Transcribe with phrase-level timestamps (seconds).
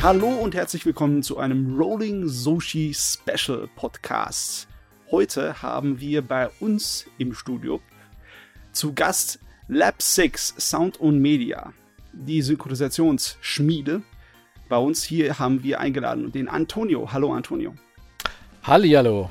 [0.00, 4.68] Hallo und herzlich willkommen zu einem Rolling Sushi Special Podcast.
[5.10, 7.80] Heute haben wir bei uns im Studio
[8.70, 11.72] zu Gast Lab 6 Sound und Media,
[12.12, 14.02] die Synchronisationsschmiede.
[14.68, 17.12] Bei uns hier haben wir eingeladen den Antonio.
[17.12, 17.74] Hallo Antonio.
[18.62, 19.30] Hallihallo.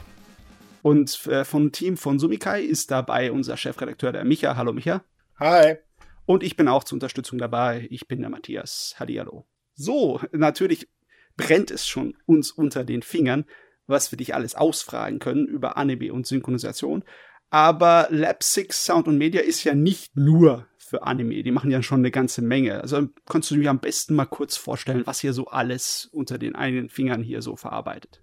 [0.82, 4.58] Und äh, vom Team von Sumikai ist dabei unser Chefredakteur, der Micha.
[4.58, 5.02] Hallo Micha.
[5.40, 5.78] Hi.
[6.26, 7.88] Und ich bin auch zur Unterstützung dabei.
[7.90, 8.96] Ich bin der Matthias.
[9.00, 9.46] Hallihallo.
[9.78, 10.90] So, natürlich
[11.38, 13.46] brennt es schon uns unter den Fingern,
[13.86, 17.04] was wir dich alles ausfragen können über Anime und Synchronisation.
[17.50, 21.44] Aber Lab 6 Sound und Media ist ja nicht nur für Anime.
[21.44, 22.82] Die machen ja schon eine ganze Menge.
[22.82, 26.56] Also kannst du mir am besten mal kurz vorstellen, was ihr so alles unter den
[26.56, 28.22] eigenen Fingern hier so verarbeitet?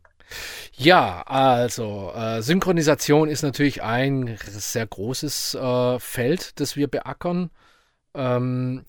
[0.73, 7.51] Ja, also äh, Synchronisation ist natürlich ein sehr großes äh, Feld, das wir beackern.
[8.15, 8.85] Ähm,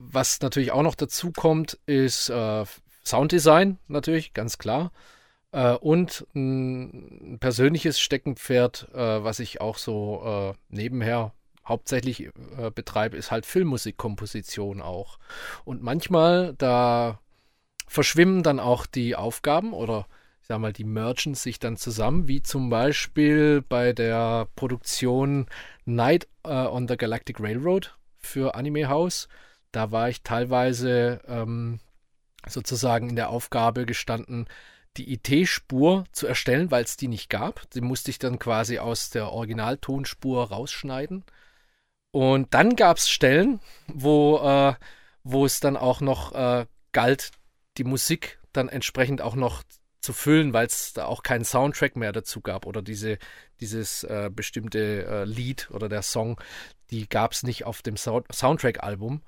[0.00, 2.64] was natürlich auch noch dazu kommt, ist äh,
[3.04, 4.92] Sounddesign, natürlich, ganz klar.
[5.52, 11.34] Äh, und ein persönliches Steckenpferd, äh, was ich auch so äh, nebenher
[11.66, 15.18] hauptsächlich äh, betreibe, ist halt Filmmusikkomposition auch.
[15.64, 17.20] Und manchmal, da
[17.86, 20.06] verschwimmen dann auch die Aufgaben oder
[20.40, 25.46] ich sag mal, die mergen sich dann zusammen, wie zum Beispiel bei der Produktion
[25.84, 29.28] Night uh, on the Galactic Railroad für Anime House.
[29.72, 31.80] Da war ich teilweise ähm,
[32.46, 34.46] sozusagen in der Aufgabe gestanden,
[34.96, 37.70] die IT-Spur zu erstellen, weil es die nicht gab.
[37.70, 41.24] Die musste ich dann quasi aus der Originaltonspur rausschneiden.
[42.12, 44.74] Und dann gab es Stellen, wo, äh,
[45.22, 47.30] wo es dann auch noch äh, galt,
[47.78, 49.62] die Musik dann entsprechend auch noch
[50.00, 53.18] zu füllen, weil es da auch keinen Soundtrack mehr dazu gab oder diese,
[53.60, 56.40] dieses äh, bestimmte äh, Lied oder der Song,
[56.90, 59.22] die gab es nicht auf dem so Soundtrack-Album.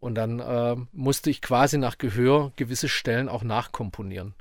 [0.00, 4.34] Und dann äh, musste ich quasi nach Gehör gewisse Stellen auch nachkomponieren.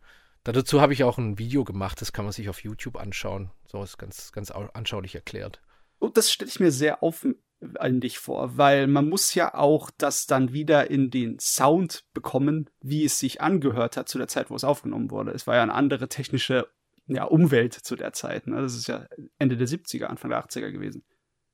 [0.44, 3.52] Dazu habe ich auch ein Video gemacht, das kann man sich auf YouTube anschauen.
[3.66, 5.62] So ist ganz, ganz anschaulich erklärt.
[6.00, 10.54] Und das stelle ich mir sehr aufwendig vor, weil man muss ja auch das dann
[10.54, 14.64] wieder in den Sound bekommen, wie es sich angehört hat zu der Zeit, wo es
[14.64, 15.32] aufgenommen wurde.
[15.32, 16.68] Es war ja eine andere technische
[17.08, 18.48] ja, Umwelt zu der Zeit.
[18.48, 18.62] Ne?
[18.62, 19.06] Das ist ja
[19.40, 21.04] Ende der 70er, Anfang der 80er gewesen.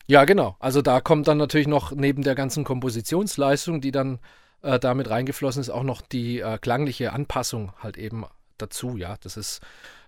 [0.08, 0.56] Ja, genau.
[0.60, 4.20] Also da kommt dann natürlich noch neben der ganzen Kompositionsleistung, die dann
[4.62, 8.26] äh, damit reingeflossen ist, auch noch die äh, klangliche Anpassung halt eben
[8.58, 8.98] dazu.
[8.98, 9.62] Ja, das ist,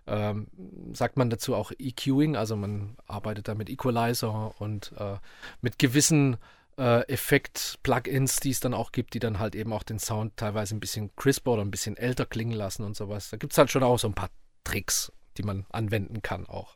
[0.07, 0.47] ähm,
[0.91, 5.17] sagt man dazu auch EQing, also man arbeitet da mit Equalizer und äh,
[5.61, 6.37] mit gewissen
[6.77, 10.75] äh, Effekt-Plugins, die es dann auch gibt, die dann halt eben auch den Sound teilweise
[10.75, 13.29] ein bisschen crisper oder ein bisschen älter klingen lassen und sowas.
[13.29, 14.29] Da gibt es halt schon auch so ein paar
[14.65, 16.75] Tricks, die man anwenden kann auch.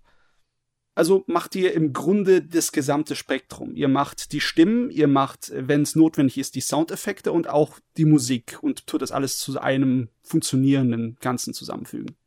[1.00, 3.74] Also macht ihr im Grunde das gesamte Spektrum.
[3.74, 8.04] Ihr macht die Stimmen, ihr macht, wenn es notwendig ist, die Soundeffekte und auch die
[8.04, 12.18] Musik und tut das alles zu einem funktionierenden Ganzen zusammenfügen.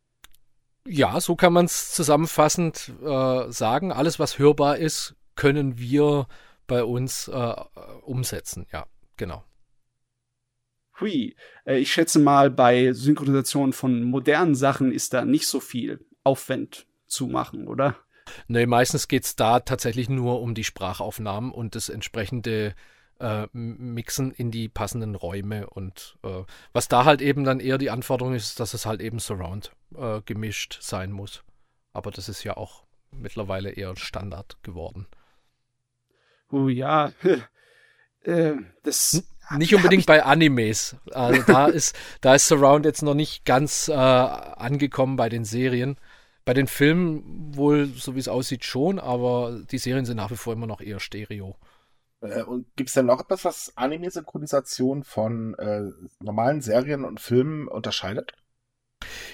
[0.88, 3.92] Ja, so kann man es zusammenfassend äh, sagen.
[3.92, 6.26] Alles, was hörbar ist, können wir
[6.66, 7.54] bei uns äh,
[8.06, 8.64] umsetzen.
[8.72, 8.86] Ja,
[9.18, 9.44] genau.
[10.98, 16.02] Hui, äh, ich schätze mal, bei Synchronisation von modernen Sachen ist da nicht so viel
[16.24, 17.96] Aufwand zu machen, oder?
[18.48, 22.74] Nee, meistens geht es da tatsächlich nur um die Sprachaufnahmen und das entsprechende
[23.18, 25.68] äh, Mixen in die passenden Räume.
[25.70, 29.18] Und äh, was da halt eben dann eher die Anforderung ist, dass es halt eben
[29.18, 31.42] Surround äh, gemischt sein muss.
[31.92, 35.06] Aber das ist ja auch mittlerweile eher Standard geworden.
[36.50, 37.12] Oh ja,
[38.22, 39.24] äh, das.
[39.56, 40.96] Nicht unbedingt bei Animes.
[41.12, 45.96] Also da ist, da ist Surround jetzt noch nicht ganz äh, angekommen bei den Serien.
[46.44, 50.36] Bei den Filmen wohl, so wie es aussieht, schon, aber die Serien sind nach wie
[50.36, 51.56] vor immer noch eher Stereo.
[52.20, 55.82] Äh, und gibt es denn noch etwas, was Anime-Synchronisation von äh,
[56.20, 58.32] normalen Serien und Filmen unterscheidet?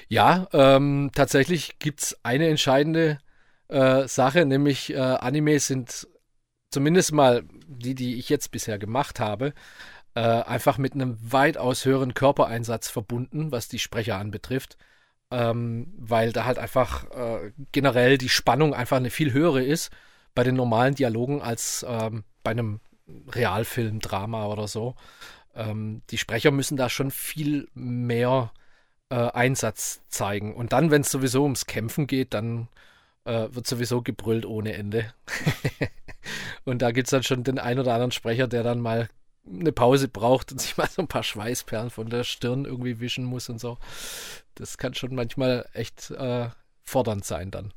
[0.08, 3.18] Ja, ähm, tatsächlich gibt es eine entscheidende
[3.68, 6.08] äh, Sache, nämlich äh, Animes sind
[6.70, 9.52] zumindest mal die, die ich jetzt bisher gemacht habe,
[10.14, 14.76] äh, einfach mit einem weitaus höheren Körpereinsatz verbunden, was die Sprecher anbetrifft
[15.30, 19.90] ähm, weil da halt einfach äh, generell die Spannung einfach eine viel höhere ist
[20.34, 22.80] bei den normalen Dialogen als ähm, bei einem
[23.30, 24.94] Realfilm, Drama oder so.
[25.54, 28.52] Ähm, die Sprecher müssen da schon viel mehr
[29.10, 30.54] äh, Einsatz zeigen.
[30.54, 32.68] Und dann, wenn es sowieso ums Kämpfen geht, dann
[33.24, 35.12] äh, wird sowieso gebrüllt ohne Ende.
[36.64, 39.08] und da gibt es dann schon den ein oder anderen Sprecher, der dann mal
[39.46, 43.24] eine Pause braucht und sich mal so ein paar Schweißperlen von der Stirn irgendwie wischen
[43.24, 43.78] muss und so.
[44.54, 46.48] Das kann schon manchmal echt äh,
[46.84, 47.72] fordernd sein dann.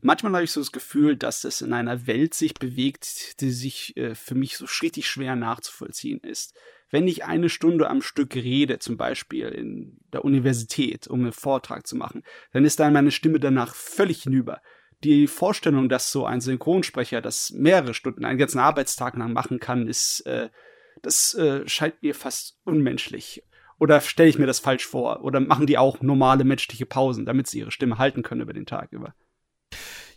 [0.00, 3.96] Manchmal habe ich so das Gefühl, dass es in einer Welt sich bewegt, die sich
[3.96, 6.54] äh, für mich so richtig schwer nachzuvollziehen ist.
[6.90, 11.86] wenn ich eine Stunde am Stück rede, zum Beispiel in der Universität, um einen Vortrag
[11.86, 12.22] zu machen,
[12.52, 14.62] dann ist dann meine Stimme danach völlig hinüber.
[15.04, 19.86] Die Vorstellung, dass so ein Synchronsprecher das mehrere Stunden, einen ganzen Arbeitstag lang machen kann,
[19.86, 20.48] ist, äh,
[21.02, 23.44] das äh, scheint mir fast unmenschlich.
[23.78, 25.22] Oder stelle ich mir das falsch vor?
[25.22, 28.66] Oder machen die auch normale menschliche Pausen, damit sie ihre Stimme halten können über den
[28.66, 29.14] Tag über?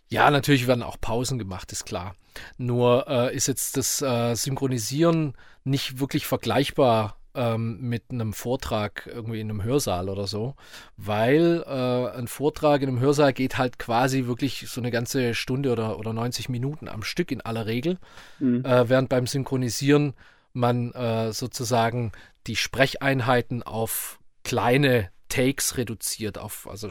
[0.07, 2.15] Ja, natürlich werden auch Pausen gemacht, ist klar.
[2.57, 9.39] Nur äh, ist jetzt das äh, Synchronisieren nicht wirklich vergleichbar ähm, mit einem Vortrag irgendwie
[9.39, 10.55] in einem Hörsaal oder so,
[10.97, 15.71] weil äh, ein Vortrag in einem Hörsaal geht halt quasi wirklich so eine ganze Stunde
[15.71, 17.97] oder, oder 90 Minuten am Stück in aller Regel,
[18.39, 18.65] mhm.
[18.65, 20.13] äh, während beim Synchronisieren
[20.53, 22.11] man äh, sozusagen
[22.47, 26.89] die Sprecheinheiten auf kleine Takes reduziert, auf also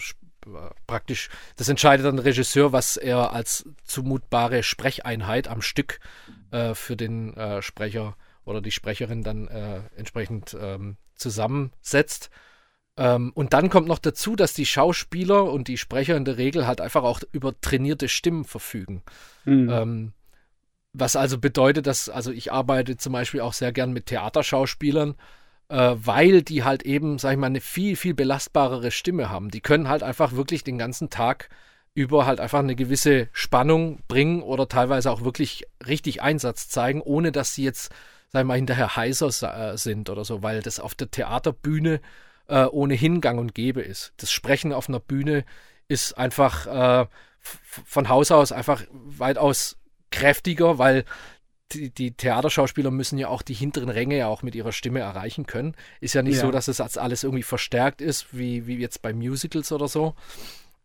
[0.87, 6.00] praktisch, das entscheidet dann der Regisseur, was er als zumutbare Sprecheinheit am Stück
[6.50, 12.31] äh, für den äh, Sprecher oder die Sprecherin dann äh, entsprechend ähm, zusammensetzt.
[12.96, 16.66] Ähm, und dann kommt noch dazu, dass die Schauspieler und die Sprecher in der Regel
[16.66, 19.02] halt einfach auch über trainierte Stimmen verfügen.
[19.44, 19.70] Mhm.
[19.70, 20.12] Ähm,
[20.92, 25.14] was also bedeutet, dass, also ich arbeite zum Beispiel auch sehr gern mit Theaterschauspielern,
[25.69, 29.50] äh, weil die halt eben, sag ich mal, eine viel, viel belastbarere Stimme haben.
[29.50, 31.48] Die können halt einfach wirklich den ganzen Tag
[31.94, 37.32] über halt einfach eine gewisse Spannung bringen oder teilweise auch wirklich richtig Einsatz zeigen, ohne
[37.32, 37.92] dass sie jetzt,
[38.32, 39.29] sag ich mal, hinterher heiser
[39.73, 42.00] äh, sind oder so, weil das auf der Theaterbühne
[42.49, 44.12] äh, ohnehin gang und gäbe ist.
[44.19, 45.44] Das Sprechen auf einer Bühne
[45.88, 47.06] ist einfach äh,
[47.41, 49.77] von Haus aus einfach weitaus
[50.11, 51.05] kräftiger, weil
[51.73, 55.47] die, die, Theaterschauspieler müssen ja auch die hinteren Ränge ja auch mit ihrer Stimme erreichen
[55.47, 55.76] können.
[56.00, 56.43] Ist ja nicht ja.
[56.43, 60.15] so, dass es alles irgendwie verstärkt ist, wie, wie jetzt bei Musicals oder so,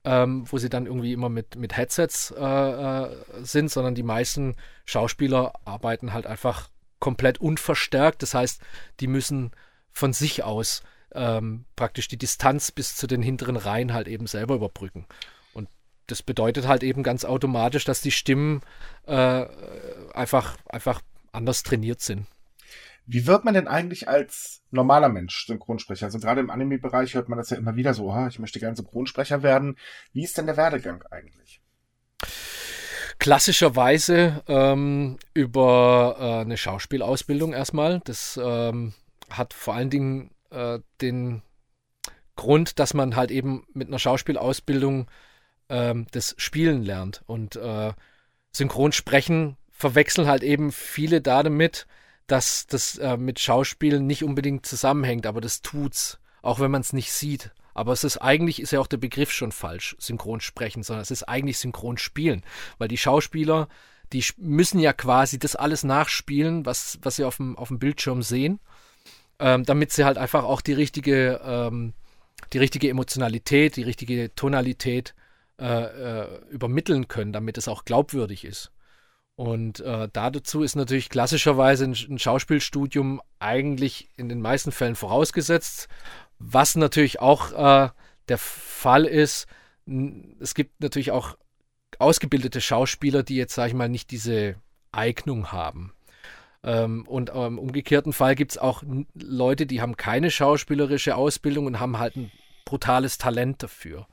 [0.03, 3.09] ähm, wo sie dann irgendwie immer mit, mit Headsets äh, äh,
[3.41, 4.55] sind, sondern die meisten
[4.85, 6.69] Schauspieler arbeiten halt einfach
[6.99, 8.21] komplett unverstärkt.
[8.21, 8.61] Das heißt,
[8.99, 9.51] die müssen
[9.91, 10.83] von sich aus
[11.13, 15.05] ähm, praktisch die Distanz bis zu den hinteren Reihen halt eben selber überbrücken
[16.07, 18.61] das bedeutet halt eben ganz automatisch, dass die Stimmen
[19.05, 19.45] äh,
[20.13, 21.01] einfach, einfach
[21.31, 22.27] anders trainiert sind.
[23.07, 26.07] Wie wird man denn eigentlich als normaler Mensch Synchronsprecher?
[26.07, 28.75] Also gerade im Anime-Bereich hört man das ja immer wieder so, oh, ich möchte gerne
[28.75, 29.77] Synchronsprecher werden.
[30.11, 31.61] Wie ist denn der Werdegang eigentlich?
[33.19, 38.01] Klassischerweise ähm, über äh, eine Schauspielausbildung erstmal.
[38.03, 38.93] Das ähm,
[39.29, 41.41] hat vor allen Dingen äh, den
[42.35, 45.07] Grund, dass man halt eben mit einer Schauspielausbildung
[45.69, 47.23] ähm, das Spielen lernt.
[47.25, 47.93] Und äh,
[48.51, 51.87] Synchronsprechen verwechseln halt eben viele da damit,
[52.27, 56.93] dass das äh, mit Schauspielen nicht unbedingt zusammenhängt, aber das tut's, auch wenn man es
[56.93, 57.51] nicht sieht.
[57.75, 61.23] Aber es ist eigentlich, ist ja auch der Begriff schon falsch, Synchronsprechen, sondern es ist
[61.23, 62.43] eigentlich Synchronspielen,
[62.77, 63.67] weil die Schauspieler,
[64.13, 68.23] die müssen ja quasi das alles nachspielen, was, was sie auf dem, auf dem Bildschirm
[68.23, 68.59] sehen,
[69.39, 71.93] ähm, damit sie halt einfach auch die richtige, ähm,
[72.53, 75.13] die richtige Emotionalität, die richtige Tonalität
[75.59, 78.71] äh, äh, übermitteln können, damit es auch glaubwürdig ist.
[79.35, 85.89] Und äh, dazu ist natürlich klassischerweise ein, ein, Schauspielstudium eigentlich in den meisten Fällen vorausgesetzt.
[86.39, 87.89] Was natürlich auch äh,
[88.27, 89.47] der Fall ist,
[90.39, 91.37] es gibt natürlich auch
[91.99, 94.55] ausgebildete Schauspieler, die jetzt, sage ich mal, nicht diese
[94.91, 95.93] Eignung haben.
[96.63, 98.83] Ähm, und im umgekehrten Fall gibt es auch
[99.13, 102.31] Leute, die haben keine schauspielerische Ausbildung und haben halt ein
[102.65, 104.07] brutales Talent dafür.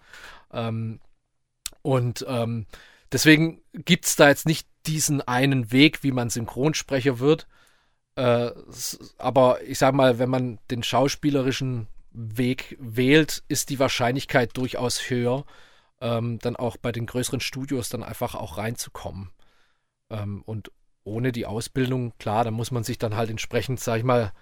[0.53, 1.01] Ähm,
[1.81, 2.67] und ähm,
[3.11, 7.47] deswegen gibt es da jetzt nicht diesen einen Weg, wie man Synchronsprecher wird.
[8.17, 8.51] Äh,
[9.17, 15.45] aber ich sag mal, wenn man den schauspielerischen Weg wählt, ist die Wahrscheinlichkeit durchaus höher,
[16.01, 19.31] ähm, dann auch bei den größeren Studios dann einfach auch reinzukommen.
[20.11, 20.71] Ähm, und
[21.05, 24.33] ohne die Ausbildung, klar, da muss man sich dann halt entsprechend, sag ich mal,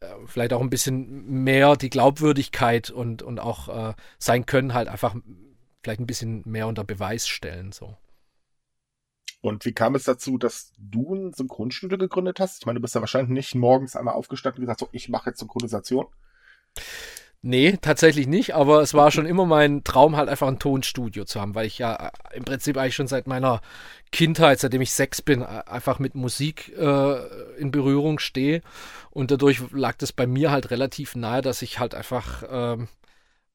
[0.00, 4.88] äh, vielleicht auch ein bisschen mehr die Glaubwürdigkeit und, und auch äh, sein Können halt
[4.88, 5.14] einfach
[5.82, 7.72] vielleicht ein bisschen mehr unter Beweis stellen.
[7.72, 7.96] So.
[9.40, 12.58] Und wie kam es dazu, dass du ein Synchronstudio gegründet hast?
[12.60, 15.30] Ich meine, du bist ja wahrscheinlich nicht morgens einmal aufgestanden und gesagt, so, ich mache
[15.30, 16.06] jetzt Synchronisation.
[17.42, 21.40] Nee, tatsächlich nicht, aber es war schon immer mein Traum, halt einfach ein Tonstudio zu
[21.40, 23.62] haben, weil ich ja äh, im Prinzip eigentlich schon seit meiner
[24.12, 28.60] Kindheit, seitdem ich sechs bin, einfach mit Musik äh, in Berührung stehe.
[29.10, 32.88] Und dadurch lag das bei mir halt relativ nahe, dass ich halt einfach ähm,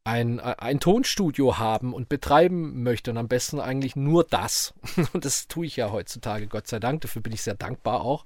[0.04, 4.74] ein, ein Tonstudio haben und betreiben möchte und am besten eigentlich nur das.
[5.14, 7.02] Und das tue ich ja heutzutage, Gott sei Dank.
[7.02, 8.26] Dafür bin ich sehr dankbar auch.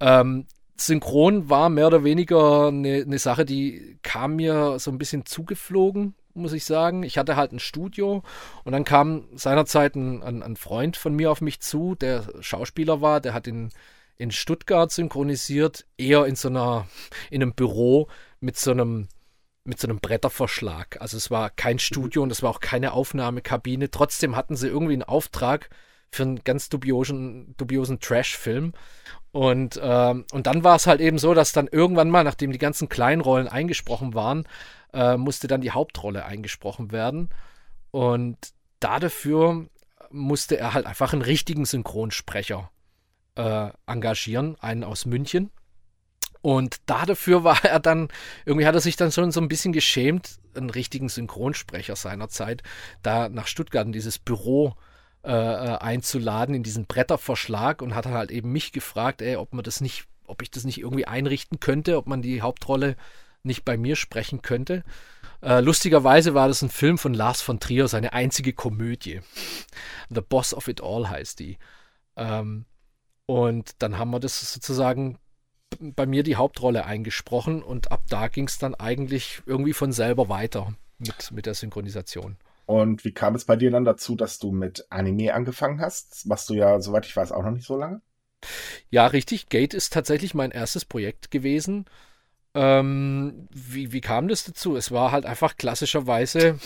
[0.00, 0.46] Ähm,
[0.78, 6.14] Synchron war mehr oder weniger eine, eine Sache, die kam mir so ein bisschen zugeflogen,
[6.34, 7.02] muss ich sagen.
[7.02, 8.22] Ich hatte halt ein Studio
[8.64, 13.00] und dann kam seinerzeit ein, ein, ein Freund von mir auf mich zu, der Schauspieler
[13.00, 13.70] war, der hat in,
[14.16, 16.86] in Stuttgart synchronisiert, eher in so einer,
[17.30, 18.08] in einem Büro
[18.40, 19.08] mit so einem,
[19.64, 21.00] mit so einem Bretterverschlag.
[21.00, 23.90] Also es war kein Studio und es war auch keine Aufnahmekabine.
[23.90, 25.70] Trotzdem hatten sie irgendwie einen Auftrag
[26.10, 28.72] für einen ganz dubiosen, dubiosen Trash-Film.
[29.32, 32.58] Und, ähm, und dann war es halt eben so, dass dann irgendwann mal, nachdem die
[32.58, 34.48] ganzen kleinen Rollen eingesprochen waren,
[34.92, 37.28] äh, musste dann die Hauptrolle eingesprochen werden.
[37.90, 38.38] Und
[38.80, 39.66] dafür
[40.10, 42.70] musste er halt einfach einen richtigen Synchronsprecher
[43.34, 45.50] äh, engagieren, einen aus München.
[46.40, 48.08] Und dafür war er dann,
[48.46, 52.62] irgendwie hat er sich dann schon so ein bisschen geschämt, einen richtigen Synchronsprecher seiner Zeit,
[53.02, 54.95] da nach Stuttgart in dieses Büro äh,
[55.28, 59.80] äh einzuladen, in diesen Bretterverschlag und hat halt eben mich gefragt, ey, ob man das
[59.80, 62.96] nicht, ob ich das nicht irgendwie einrichten könnte, ob man die Hauptrolle
[63.42, 64.84] nicht bei mir sprechen könnte.
[65.42, 69.20] Äh, lustigerweise war das ein Film von Lars von Trier, seine einzige Komödie.
[70.10, 71.58] The Boss of It All heißt die.
[72.16, 72.64] Ähm,
[73.26, 75.18] und dann haben wir das sozusagen
[75.80, 80.28] bei mir die Hauptrolle eingesprochen und ab da ging es dann eigentlich irgendwie von selber
[80.28, 82.36] weiter mit, mit der Synchronisation.
[82.66, 86.26] Und wie kam es bei dir dann dazu, dass du mit Anime angefangen hast?
[86.26, 88.02] Machst du ja, soweit ich weiß, auch noch nicht so lange.
[88.90, 89.48] Ja, richtig.
[89.48, 91.86] Gate ist tatsächlich mein erstes Projekt gewesen.
[92.54, 94.76] Ähm, wie, wie kam das dazu?
[94.76, 96.58] Es war halt einfach klassischerweise,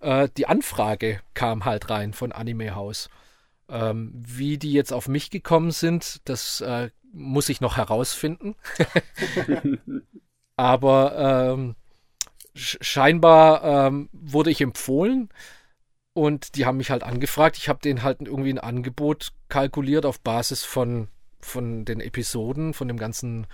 [0.00, 3.08] äh, die Anfrage kam halt rein von Anime House.
[3.68, 8.56] Ähm, wie die jetzt auf mich gekommen sind, das äh, muss ich noch herausfinden.
[10.56, 11.76] Aber ähm,
[12.54, 15.28] scheinbar ähm, wurde ich empfohlen
[16.12, 17.56] und die haben mich halt angefragt.
[17.56, 21.08] Ich habe denen halt irgendwie ein Angebot kalkuliert auf Basis von,
[21.40, 23.46] von den Episoden, von dem ganzen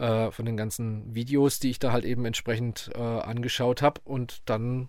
[0.00, 4.00] äh, von den ganzen Videos, die ich da halt eben entsprechend äh, angeschaut habe.
[4.04, 4.88] Und dann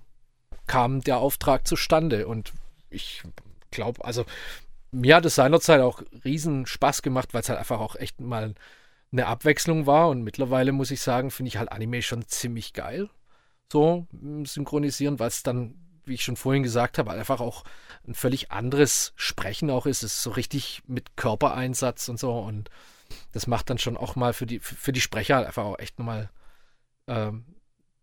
[0.68, 2.28] kam der Auftrag zustande.
[2.28, 2.54] Und
[2.90, 3.22] ich
[3.72, 4.26] glaube, also
[4.92, 8.56] mir hat es seinerzeit auch riesen Spaß gemacht, weil es halt einfach auch echt mal
[9.12, 10.10] eine Abwechslung war.
[10.10, 13.10] Und mittlerweile muss ich sagen, finde ich halt Anime schon ziemlich geil.
[13.72, 14.06] So
[14.44, 17.64] synchronisieren, weil es dann, wie ich schon vorhin gesagt habe, einfach auch
[18.06, 20.04] ein völlig anderes Sprechen auch ist.
[20.04, 22.38] Es ist so richtig mit Körpereinsatz und so.
[22.38, 22.70] Und
[23.32, 26.30] das macht dann schon auch mal für die, für die Sprecher einfach auch echt nochmal
[27.08, 27.46] ähm,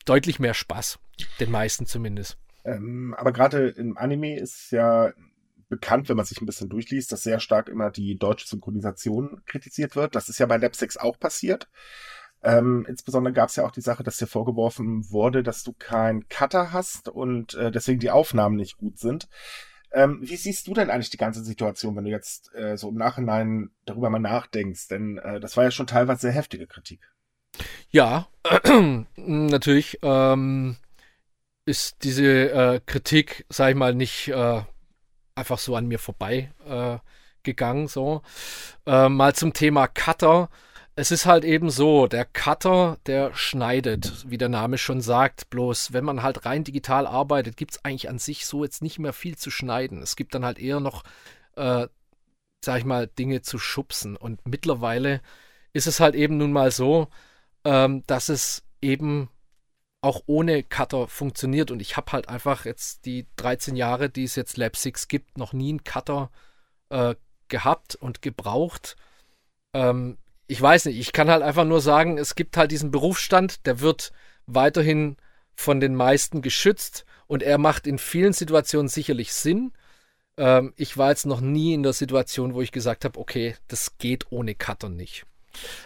[0.06, 1.00] deutlich mehr Spaß.
[1.38, 2.38] Den meisten zumindest.
[2.64, 5.12] Ähm, aber gerade im Anime ist ja
[5.68, 9.96] bekannt, wenn man sich ein bisschen durchliest, dass sehr stark immer die deutsche Synchronisation kritisiert
[9.96, 10.14] wird.
[10.14, 11.68] Das ist ja bei Lapsix auch passiert.
[12.42, 16.28] Ähm, insbesondere gab es ja auch die Sache, dass dir vorgeworfen wurde, dass du keinen
[16.28, 19.28] Cutter hast und äh, deswegen die Aufnahmen nicht gut sind.
[19.90, 22.96] Ähm, wie siehst du denn eigentlich die ganze Situation, wenn du jetzt äh, so im
[22.96, 24.88] Nachhinein darüber mal nachdenkst?
[24.88, 27.10] Denn äh, das war ja schon teilweise sehr heftige Kritik.
[27.90, 28.28] Ja,
[29.16, 30.76] natürlich ähm,
[31.64, 34.62] ist diese äh, Kritik, sag ich mal, nicht äh,
[35.34, 36.98] einfach so an mir vorbei äh,
[37.42, 37.88] gegangen.
[37.88, 38.22] So.
[38.84, 40.50] Mal zum Thema Cutter
[40.98, 45.48] es ist halt eben so, der Cutter, der schneidet, wie der Name schon sagt.
[45.48, 48.98] Bloß, wenn man halt rein digital arbeitet, gibt es eigentlich an sich so jetzt nicht
[48.98, 50.02] mehr viel zu schneiden.
[50.02, 51.04] Es gibt dann halt eher noch,
[51.54, 51.86] äh,
[52.64, 54.16] sag ich mal, Dinge zu schubsen.
[54.16, 55.20] Und mittlerweile
[55.72, 57.06] ist es halt eben nun mal so,
[57.64, 59.28] ähm, dass es eben
[60.00, 61.70] auch ohne Cutter funktioniert.
[61.70, 65.38] Und ich habe halt einfach jetzt die 13 Jahre, die es jetzt Lab 6 gibt,
[65.38, 66.32] noch nie einen Cutter
[66.88, 67.14] äh,
[67.46, 68.96] gehabt und gebraucht.
[69.72, 73.66] Ähm, ich weiß nicht, ich kann halt einfach nur sagen, es gibt halt diesen Berufsstand,
[73.66, 74.12] der wird
[74.46, 75.16] weiterhin
[75.54, 79.72] von den meisten geschützt und er macht in vielen Situationen sicherlich Sinn.
[80.38, 83.98] Ähm, ich war jetzt noch nie in der Situation, wo ich gesagt habe, okay, das
[83.98, 85.24] geht ohne Cutter nicht.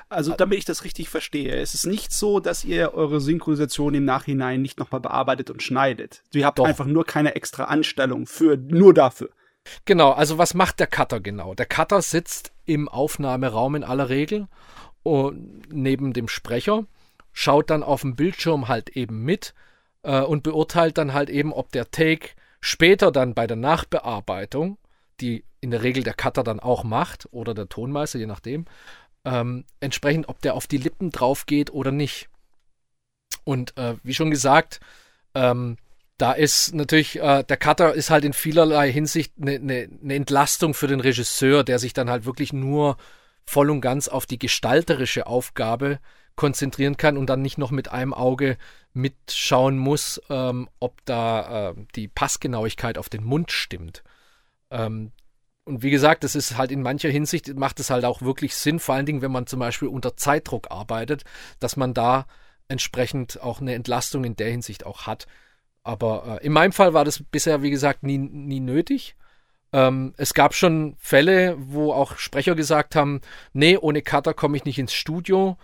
[0.09, 4.05] Also, damit ich das richtig verstehe, es ist nicht so, dass ihr eure Synchronisation im
[4.05, 6.23] Nachhinein nicht nochmal bearbeitet und schneidet.
[6.35, 6.67] Ihr habt Doch.
[6.67, 9.31] einfach nur keine extra Anstellung für, nur dafür.
[9.85, 11.55] Genau, also was macht der Cutter genau?
[11.55, 14.49] Der Cutter sitzt im Aufnahmeraum in aller Regel
[15.03, 16.85] und neben dem Sprecher,
[17.33, 19.55] schaut dann auf dem Bildschirm halt eben mit
[20.03, 24.79] äh, und beurteilt dann halt eben, ob der Take später dann bei der Nachbearbeitung,
[25.21, 28.67] die in der Regel der Cutter dann auch macht oder der Tonmeister, je nachdem,
[29.25, 32.29] ähm, entsprechend, ob der auf die Lippen drauf geht oder nicht.
[33.45, 34.81] Und äh, wie schon gesagt,
[35.35, 35.77] ähm,
[36.23, 40.73] da ist natürlich, äh, der Cutter ist halt in vielerlei Hinsicht eine ne, ne Entlastung
[40.73, 42.97] für den Regisseur, der sich dann halt wirklich nur
[43.45, 45.99] voll und ganz auf die gestalterische Aufgabe
[46.37, 48.57] konzentrieren kann und dann nicht noch mit einem Auge
[48.93, 54.05] mitschauen muss, ähm, ob da äh, die Passgenauigkeit auf den Mund stimmt.
[54.71, 55.11] Ähm,
[55.65, 58.79] und wie gesagt, das ist halt in mancher Hinsicht, macht es halt auch wirklich Sinn,
[58.79, 61.25] vor allen Dingen, wenn man zum Beispiel unter Zeitdruck arbeitet,
[61.59, 62.27] dass man da
[62.69, 65.27] entsprechend auch eine Entlastung in der Hinsicht auch hat.
[65.85, 69.17] Aber äh, in meinem Fall war das bisher, wie gesagt, nie, nie nötig.
[69.73, 73.21] Ähm, es gab schon Fälle, wo auch Sprecher gesagt haben,
[73.53, 75.57] nee, ohne Cutter komme ich nicht ins Studio.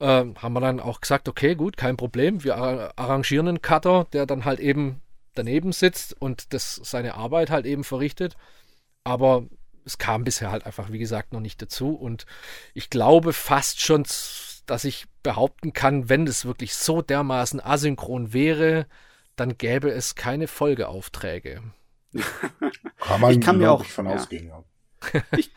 [0.00, 2.44] Ähm, haben wir dann auch gesagt, okay, gut, kein Problem.
[2.44, 5.02] Wir arrangieren einen Cutter, der dann halt eben
[5.34, 8.36] daneben sitzt und das seine Arbeit halt eben verrichtet.
[9.04, 9.46] Aber
[9.84, 11.94] es kam bisher halt einfach, wie gesagt, noch nicht dazu.
[11.94, 12.26] Und
[12.74, 14.04] ich glaube fast schon,
[14.66, 18.86] dass ich behaupten kann, wenn es wirklich so dermaßen asynchron wäre,
[19.40, 21.62] dann gäbe es keine Folgeaufträge.
[23.00, 24.12] kann man, ich kann mir auch von ja.
[24.12, 24.62] ausgehen, ja.
[25.38, 25.50] Ich,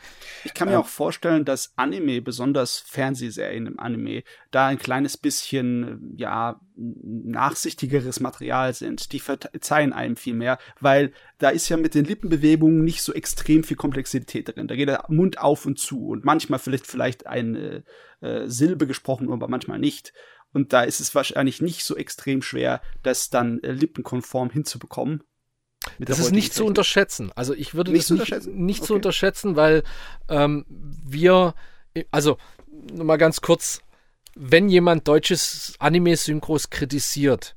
[0.44, 6.14] ich kann mir auch vorstellen, dass Anime, besonders Fernsehserien im Anime, da ein kleines bisschen,
[6.16, 9.12] ja, nachsichtigeres Material sind.
[9.12, 13.64] Die verzeihen einem viel mehr, weil da ist ja mit den Lippenbewegungen nicht so extrem
[13.64, 14.66] viel Komplexität drin.
[14.66, 17.84] Da geht der Mund auf und zu und manchmal vielleicht, vielleicht eine
[18.22, 20.14] äh, Silbe gesprochen, aber manchmal nicht.
[20.54, 25.22] Und da ist es wahrscheinlich nicht so extrem schwer, das dann äh, lippenkonform hinzubekommen.
[25.98, 27.30] Das ist nicht zu unterschätzen.
[27.34, 28.86] Also ich würde nicht das nicht, nicht okay.
[28.86, 29.82] zu unterschätzen, weil
[30.30, 31.54] ähm, wir,
[32.10, 32.38] also
[32.94, 33.82] mal ganz kurz,
[34.34, 37.54] wenn jemand deutsches Anime-Synchros kritisiert,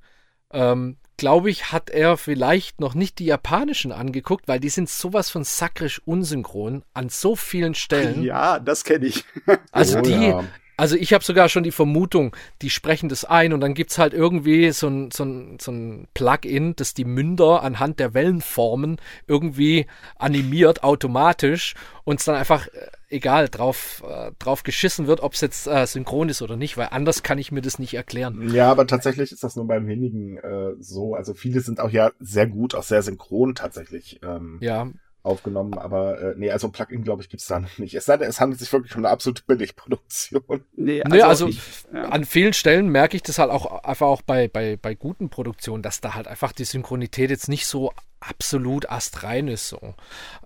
[0.51, 5.29] ähm, glaube ich, hat er vielleicht noch nicht die japanischen angeguckt, weil die sind sowas
[5.29, 8.23] von sakrisch unsynchron an so vielen Stellen.
[8.23, 9.23] Ja, das kenne ich.
[9.71, 10.43] Also oh, die, ja.
[10.77, 14.13] Also ich habe sogar schon die Vermutung, die sprechen das ein und dann gibt's halt
[14.13, 19.87] irgendwie so ein, so ein, so ein Plugin, das die Münder anhand der Wellenformen irgendwie
[20.17, 25.41] animiert automatisch und es dann einfach, äh, egal, drauf, äh, drauf geschissen wird, ob es
[25.41, 28.49] jetzt äh, synchron ist oder nicht, weil anders kann ich mir das nicht erklären.
[28.53, 31.15] Ja, aber tatsächlich ist das nur bei wenigen äh, so.
[31.15, 34.19] Also viele sind auch ja sehr gut, auch sehr synchron tatsächlich.
[34.23, 34.87] Ähm, ja,
[35.27, 37.93] aufgenommen, aber äh, nee, also Plugin, glaube ich, gibt's da noch nicht.
[37.93, 40.43] Es sei denn, es handelt sich wirklich um eine absolute Billigproduktion.
[40.79, 41.59] Nee, also, nee, also ich,
[41.93, 42.03] ja.
[42.09, 45.83] an vielen Stellen merke ich das halt auch einfach auch bei, bei, bei guten Produktionen,
[45.83, 49.67] dass da halt einfach die Synchronität jetzt nicht so absolut astrein ist.
[49.69, 49.95] So.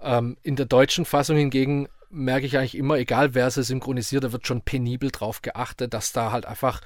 [0.02, 4.32] Ähm, in der deutschen Fassung hingegen merke ich eigentlich immer, egal wer sie synchronisiert, da
[4.32, 6.82] wird schon penibel drauf geachtet, dass da halt einfach,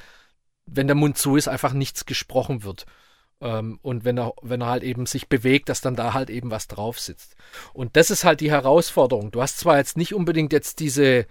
[0.65, 2.85] wenn der Mund zu ist, einfach nichts gesprochen wird.
[3.41, 6.51] Ähm, und wenn er, wenn er halt eben sich bewegt, dass dann da halt eben
[6.51, 7.35] was drauf sitzt.
[7.73, 9.31] Und das ist halt die Herausforderung.
[9.31, 11.25] Du hast zwar jetzt nicht unbedingt jetzt diese,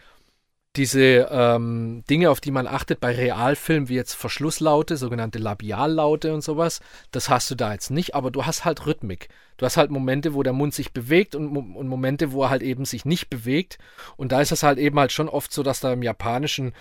[0.76, 6.42] diese ähm, Dinge, auf die man achtet bei Realfilmen, wie jetzt Verschlusslaute, sogenannte Labiallaute und
[6.42, 6.80] sowas,
[7.12, 9.28] das hast du da jetzt nicht, aber du hast halt Rhythmik.
[9.56, 12.62] Du hast halt Momente, wo der Mund sich bewegt und, und Momente, wo er halt
[12.62, 13.78] eben sich nicht bewegt.
[14.16, 16.72] Und da ist es halt eben halt schon oft so, dass da im Japanischen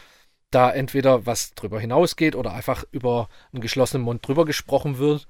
[0.54, 5.28] da entweder was drüber hinausgeht oder einfach über einen geschlossenen Mund drüber gesprochen wird.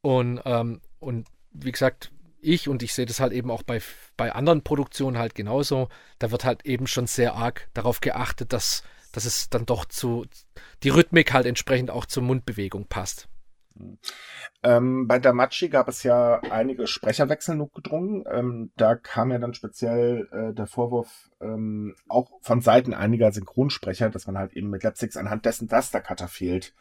[0.00, 3.80] Und, ähm, und wie gesagt, ich und ich sehe das halt eben auch bei,
[4.16, 8.82] bei anderen Produktionen halt genauso, da wird halt eben schon sehr arg darauf geachtet, dass,
[9.12, 10.26] dass es dann doch zu,
[10.82, 13.28] die Rhythmik halt entsprechend auch zur Mundbewegung passt.
[14.62, 18.24] Ähm, bei Damachi gab es ja einige Sprecherwechsel notgedrungen.
[18.30, 24.10] Ähm, da kam ja dann speziell äh, der Vorwurf ähm, auch von Seiten einiger Synchronsprecher,
[24.10, 26.74] dass man halt eben mit Lapsix anhand dessen, dass der Cutter fehlt,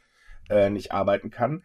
[0.50, 1.64] äh, nicht arbeiten kann.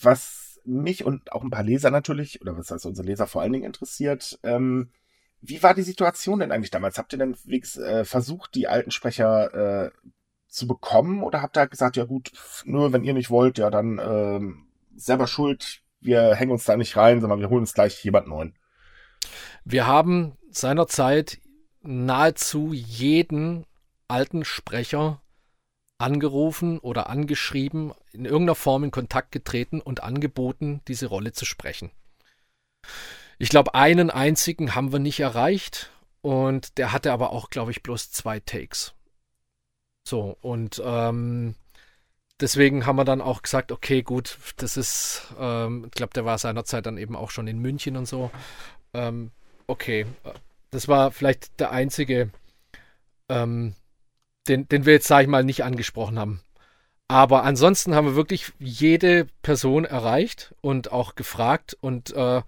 [0.00, 3.52] Was mich und auch ein paar Leser natürlich, oder was also unsere Leser vor allen
[3.52, 4.90] Dingen interessiert, ähm,
[5.40, 6.98] wie war die Situation denn eigentlich damals?
[6.98, 9.90] Habt ihr denn äh, versucht, die alten Sprecher äh,
[10.48, 12.32] zu bekommen oder habt ihr gesagt, ja gut,
[12.64, 14.65] nur wenn ihr nicht wollt, ja dann ähm,
[14.96, 18.56] selber schuld, wir hängen uns da nicht rein, sondern wir holen uns gleich jemand neuen.
[19.64, 21.38] Wir haben seinerzeit
[21.82, 23.66] nahezu jeden
[24.08, 25.20] alten Sprecher
[25.98, 31.90] angerufen oder angeschrieben, in irgendeiner Form in Kontakt getreten und angeboten, diese Rolle zu sprechen.
[33.38, 37.82] Ich glaube, einen einzigen haben wir nicht erreicht und der hatte aber auch, glaube ich,
[37.82, 38.94] bloß zwei Takes.
[40.04, 41.54] So, und ähm,
[42.40, 46.38] deswegen haben wir dann auch gesagt, okay, gut, das ist, ähm, ich glaube, der war
[46.38, 48.30] seinerzeit dann eben auch schon in München und so.
[48.94, 49.30] Ähm,
[49.66, 50.06] okay,
[50.70, 52.30] das war vielleicht der einzige,
[53.28, 53.74] ähm,
[54.48, 56.40] den, den wir jetzt, sage ich mal, nicht angesprochen haben.
[57.08, 62.42] Aber ansonsten haben wir wirklich jede Person erreicht und auch gefragt und äh,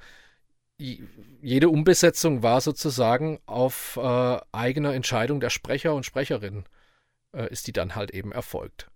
[0.78, 6.64] jede Umbesetzung war sozusagen auf äh, eigener Entscheidung der Sprecher und Sprecherinnen
[7.32, 8.88] äh, ist die dann halt eben erfolgt.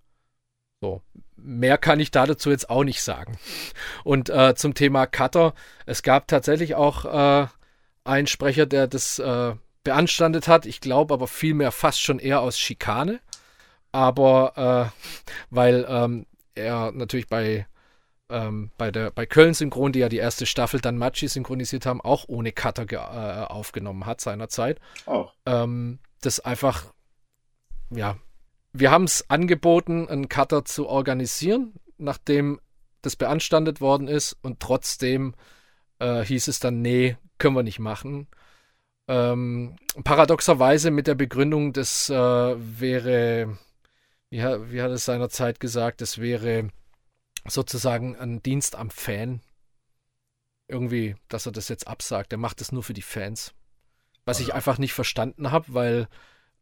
[0.83, 1.01] So,
[1.37, 3.39] mehr kann ich da dazu jetzt auch nicht sagen.
[4.03, 5.55] Und äh, zum Thema Cutter,
[5.87, 7.47] es gab tatsächlich auch äh,
[8.03, 10.67] einen Sprecher, der das äh, beanstandet hat.
[10.67, 13.21] Ich glaube aber vielmehr fast schon eher aus Schikane.
[13.93, 17.69] Aber äh, weil ähm, er natürlich bei,
[18.29, 22.01] ähm, bei, der, bei Köln Synchron, die ja die erste Staffel dann Machi synchronisiert haben,
[22.01, 24.81] auch ohne Cutter äh, aufgenommen hat seinerzeit.
[25.07, 25.29] Oh.
[25.47, 26.87] Ähm, das einfach,
[27.91, 28.17] ja,
[28.73, 32.61] wir haben es angeboten, einen Cutter zu organisieren, nachdem
[33.03, 35.35] das beanstandet worden ist und trotzdem
[35.99, 38.29] äh, hieß es dann, nee, können wir nicht machen.
[39.09, 43.59] Ähm, paradoxerweise mit der Begründung, das äh, wäre,
[44.31, 46.71] wie, wie hat es seinerzeit gesagt, das wäre
[47.47, 49.41] sozusagen ein Dienst am Fan.
[50.69, 52.33] Irgendwie, dass er das jetzt absagt.
[52.33, 53.53] Er macht das nur für die Fans.
[54.25, 56.09] Was ich einfach nicht verstanden habe, weil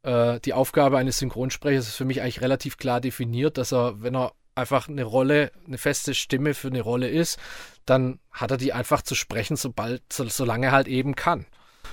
[0.02, 4.16] äh, die Aufgabe eines Synchronsprechers ist für mich eigentlich relativ klar definiert, dass er, wenn
[4.16, 7.38] er einfach eine Rolle, eine feste Stimme für eine Rolle ist,
[7.86, 11.46] dann hat er die einfach zu sprechen, sobald, so, solange er halt eben kann.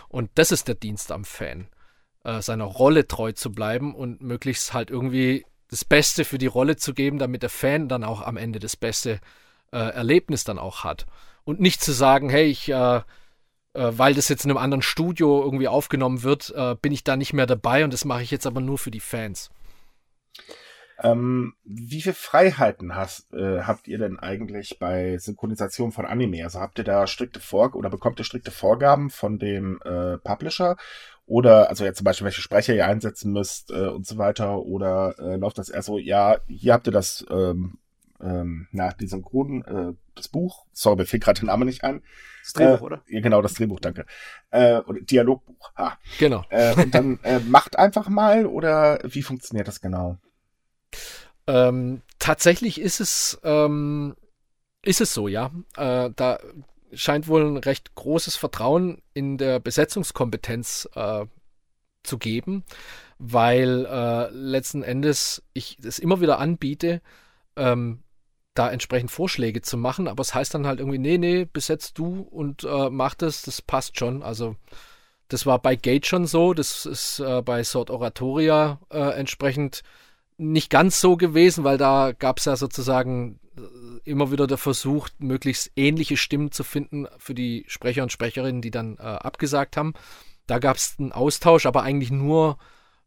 [0.10, 1.68] Und das ist der Dienst am Fan,
[2.24, 6.78] äh, seiner Rolle treu zu bleiben und möglichst halt irgendwie das Beste für die Rolle
[6.78, 9.20] zu geben, damit der Fan dann auch am Ende das beste
[9.72, 11.06] äh, Erlebnis dann auch hat.
[11.44, 13.02] Und nicht zu sagen, hey, ich, äh,
[13.78, 17.16] äh, weil das jetzt in einem anderen Studio irgendwie aufgenommen wird, äh, bin ich da
[17.16, 19.52] nicht mehr dabei und das mache ich jetzt aber nur für die Fans.
[21.04, 26.44] Ähm, wie viele Freiheiten hast, äh, habt ihr denn eigentlich bei Synchronisation von Anime?
[26.44, 30.76] Also habt ihr da strikte Vor oder bekommt ihr strikte Vorgaben von dem äh, Publisher?
[31.28, 34.60] Oder, also jetzt zum Beispiel, welche Sprecher ihr einsetzen müsst äh, und so weiter?
[34.60, 37.78] Oder äh, läuft das eher so, ja, hier habt ihr das, ähm,
[38.22, 42.02] ähm, na, die Synchron, äh, das Buch, sorry, mir fehlt gerade der Name nicht ein.
[42.44, 43.02] Das Drehbuch, äh, oder?
[43.08, 44.06] Ja, genau, das Drehbuch, danke.
[44.50, 45.98] Äh, oder Dialogbuch, ha.
[46.20, 46.44] Genau.
[46.50, 50.18] Äh, und dann äh, macht einfach mal oder wie funktioniert das genau?
[51.46, 54.16] Ähm, tatsächlich ist es, ähm,
[54.84, 55.52] ist es so, ja.
[55.76, 56.40] Äh, da
[56.94, 61.26] scheint wohl ein recht großes Vertrauen in der Besetzungskompetenz äh,
[62.04, 62.64] zu geben,
[63.20, 67.02] weil äh, letzten Endes ich es immer wieder anbiete,
[67.56, 68.04] ähm,
[68.58, 72.22] da entsprechend Vorschläge zu machen, aber es heißt dann halt irgendwie, nee, nee, besetzt du
[72.22, 74.24] und äh, mach das, das passt schon.
[74.24, 74.56] Also
[75.28, 79.84] das war bei Gate schon so, das ist äh, bei Sword Oratoria äh, entsprechend
[80.38, 85.10] nicht ganz so gewesen, weil da gab es ja sozusagen äh, immer wieder der Versuch,
[85.20, 89.94] möglichst ähnliche Stimmen zu finden für die Sprecher und Sprecherinnen, die dann äh, abgesagt haben.
[90.46, 92.58] Da gab es einen Austausch, aber eigentlich nur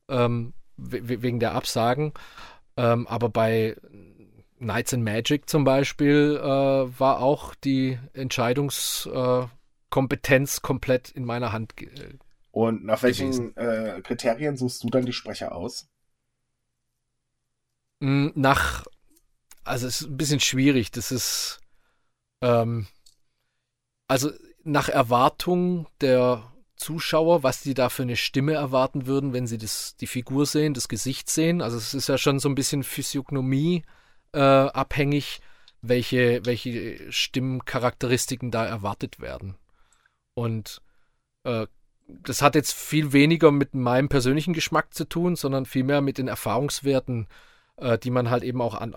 [0.08, 2.12] ähm, wegen der Absagen.
[2.76, 3.76] Ähm, aber bei
[4.60, 11.74] Knights and Magic zum Beispiel äh, war auch die Entscheidungskompetenz äh, komplett in meiner Hand.
[12.52, 15.88] Und nach welchen äh, Kriterien suchst du dann die Sprecher aus?
[18.02, 18.84] Hm, nach,
[19.64, 20.90] also es ist ein bisschen schwierig.
[20.90, 21.60] Das ist,
[22.42, 22.86] ähm,
[24.08, 24.30] also
[24.62, 29.96] nach Erwartung der Zuschauer, was die da für eine Stimme erwarten würden, wenn sie das,
[29.96, 31.62] die Figur sehen, das Gesicht sehen.
[31.62, 33.84] Also es ist ja schon so ein bisschen Physiognomie
[34.32, 35.40] äh, abhängig,
[35.82, 39.56] welche, welche Stimmcharakteristiken da erwartet werden.
[40.34, 40.82] Und
[41.44, 41.66] äh,
[42.06, 46.28] das hat jetzt viel weniger mit meinem persönlichen Geschmack zu tun, sondern vielmehr mit den
[46.28, 47.28] Erfahrungswerten
[47.80, 48.94] äh, die man halt eben auch an,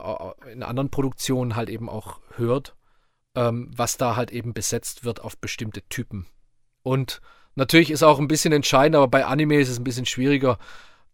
[0.51, 2.75] in anderen Produktionen halt eben auch hört,
[3.35, 6.27] ähm, was da halt eben besetzt wird auf bestimmte Typen.
[6.83, 7.21] Und
[7.55, 10.59] natürlich ist auch ein bisschen entscheidend, aber bei Anime ist es ein bisschen schwieriger,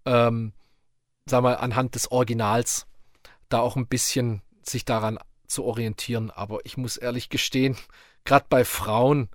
[0.05, 0.53] ähm,
[1.25, 2.87] sag mal, anhand des Originals
[3.49, 6.31] da auch ein bisschen sich daran zu orientieren.
[6.31, 7.77] Aber ich muss ehrlich gestehen,
[8.23, 9.29] gerade bei Frauen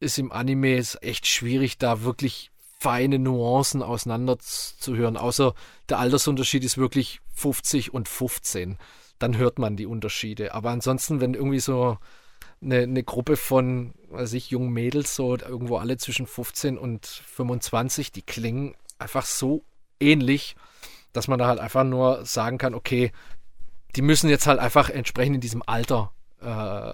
[0.00, 5.16] ist im Anime es echt schwierig, da wirklich feine Nuancen auseinanderzuhören.
[5.16, 5.54] Außer
[5.88, 8.78] der Altersunterschied ist wirklich 50 und 15.
[9.18, 10.54] Dann hört man die Unterschiede.
[10.54, 11.98] Aber ansonsten, wenn irgendwie so
[12.62, 18.12] eine, eine Gruppe von, weiß ich, jungen Mädels, so irgendwo alle zwischen 15 und 25,
[18.12, 19.64] die klingen einfach so
[19.98, 20.54] ähnlich,
[21.12, 23.10] dass man da halt einfach nur sagen kann, okay,
[23.96, 26.92] die müssen jetzt halt einfach entsprechend in diesem Alter, äh,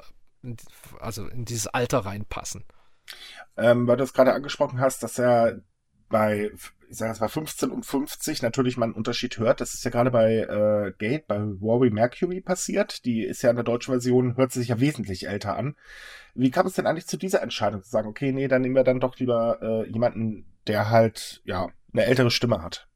[1.01, 2.65] also in dieses Alter reinpassen.
[3.57, 5.53] Ähm, weil du es gerade angesprochen hast, dass ja
[6.09, 6.51] bei,
[6.89, 9.61] ich sage es mal 15 und 50 natürlich man einen Unterschied hört.
[9.61, 13.05] Das ist ja gerade bei äh, Gate, bei Warby Mercury passiert.
[13.05, 15.77] Die ist ja in der deutschen Version, hört sie sich ja wesentlich älter an.
[16.35, 18.85] Wie kam es denn eigentlich zu dieser Entscheidung zu sagen, okay, nee, dann nehmen wir
[18.85, 22.89] dann doch lieber äh, jemanden, der halt, ja, eine ältere Stimme hat?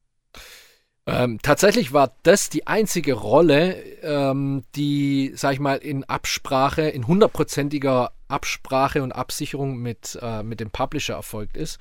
[1.09, 7.07] Ähm, tatsächlich war das die einzige Rolle, ähm, die, sag ich mal, in Absprache, in
[7.07, 11.79] hundertprozentiger Absprache und Absicherung mit, äh, mit dem Publisher erfolgt ist.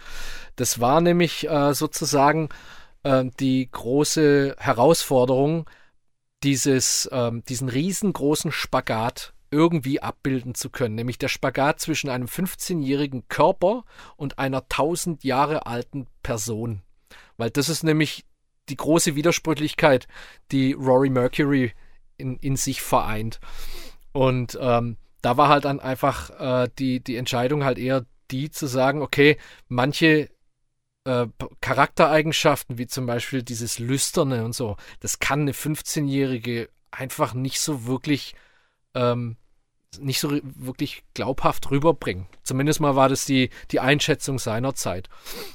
[0.57, 2.49] Das war nämlich äh, sozusagen
[3.03, 5.69] äh, die große Herausforderung,
[6.43, 13.29] dieses, ähm, diesen riesengroßen Spagat irgendwie abbilden zu können, nämlich der Spagat zwischen einem 15-jährigen
[13.29, 13.85] Körper
[14.17, 16.83] und einer 1000 Jahre alten Person.
[17.37, 18.25] Weil das ist nämlich
[18.69, 20.09] die große Widersprüchlichkeit,
[20.53, 21.73] die Rory Mercury
[22.17, 23.41] in, in sich vereint.
[24.13, 26.31] Und ähm, da war halt dann einfach
[26.65, 30.31] äh, die, die Entscheidung halt eher die zu sagen, okay, manche
[31.05, 31.27] äh,
[31.61, 37.87] Charaktereigenschaften, wie zum Beispiel dieses Lüsterne und so, das kann eine 15-Jährige einfach nicht so
[37.87, 38.35] wirklich
[38.95, 39.37] ähm,
[39.99, 42.27] nicht so wirklich glaubhaft rüberbringen.
[42.43, 45.09] Zumindest mal war das die, die Einschätzung seiner Zeit.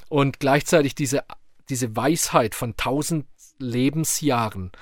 [0.08, 1.24] Und gleichzeitig diese,
[1.68, 3.26] diese Weisheit von tausend
[3.58, 4.72] Lebensjahren.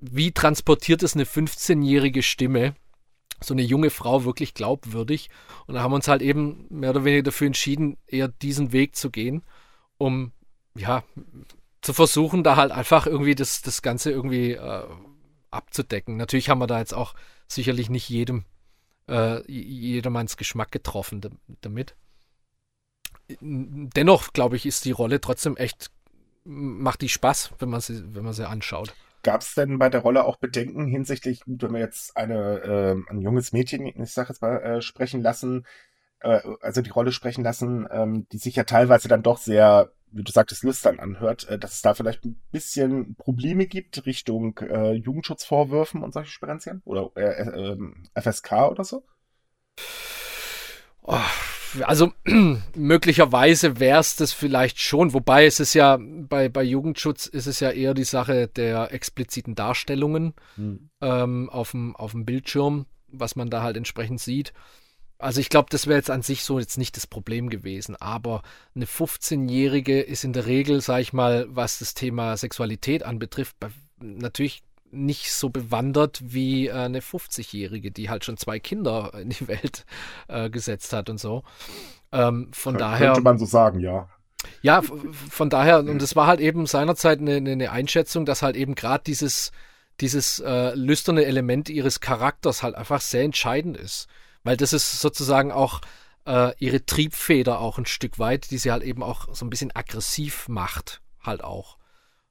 [0.00, 2.74] Wie transportiert es eine 15-jährige Stimme,
[3.40, 5.30] so eine junge Frau wirklich glaubwürdig?
[5.66, 8.96] Und da haben wir uns halt eben mehr oder weniger dafür entschieden, eher diesen Weg
[8.96, 9.42] zu gehen,
[9.98, 10.32] um
[10.74, 11.04] ja
[11.80, 14.84] zu versuchen, da halt einfach irgendwie das, das Ganze irgendwie äh,
[15.50, 16.16] abzudecken.
[16.16, 17.14] Natürlich haben wir da jetzt auch
[17.48, 18.44] sicherlich nicht jedem,
[19.08, 21.20] äh, jedermanns Geschmack getroffen
[21.60, 21.94] damit.
[23.40, 25.90] Dennoch, glaube ich, ist die Rolle trotzdem echt,
[26.44, 28.94] macht die Spaß, wenn man sie, wenn man sie anschaut.
[29.22, 33.12] Gab es denn bei der Rolle auch Bedenken hinsichtlich, gut, wenn wir jetzt eine, äh,
[33.12, 35.66] ein junges Mädchen, ich sage jetzt mal, äh, sprechen lassen,
[36.20, 40.24] äh, also die Rolle sprechen lassen, ähm, die sich ja teilweise dann doch sehr wie
[40.24, 44.92] du sagtest, lüstern anhört, äh, dass es da vielleicht ein bisschen Probleme gibt Richtung äh,
[44.92, 46.82] Jugendschutzvorwürfen und solche Sperenzien?
[46.84, 47.78] Oder äh, äh,
[48.14, 49.04] FSK oder so?
[51.02, 51.16] Oh,
[51.82, 52.12] also
[52.74, 57.60] möglicherweise wäre es das vielleicht schon, wobei es ist ja bei, bei Jugendschutz ist es
[57.60, 60.90] ja eher die Sache der expliziten Darstellungen hm.
[61.00, 64.52] ähm, auf, dem, auf dem Bildschirm, was man da halt entsprechend sieht.
[65.18, 67.94] Also ich glaube, das wäre jetzt an sich so jetzt nicht das Problem gewesen.
[67.96, 68.42] Aber
[68.74, 73.56] eine 15-Jährige ist in der Regel, sag ich mal, was das Thema Sexualität anbetrifft,
[74.00, 79.48] natürlich nicht so bewandert wie äh, eine 50-Jährige, die halt schon zwei Kinder in die
[79.48, 79.84] Welt
[80.28, 81.42] äh, gesetzt hat und so.
[82.12, 83.06] Ähm, von Kön daher.
[83.12, 84.08] Könnte man so sagen, ja.
[84.62, 88.74] Ja, von daher, und es war halt eben seinerzeit eine, eine Einschätzung, dass halt eben
[88.74, 89.52] gerade dieses,
[90.00, 94.08] dieses äh, lüsterne Element ihres Charakters halt einfach sehr entscheidend ist.
[94.42, 95.82] Weil das ist sozusagen auch
[96.26, 99.74] äh, ihre Triebfeder auch ein Stück weit, die sie halt eben auch so ein bisschen
[99.74, 101.76] aggressiv macht, halt auch.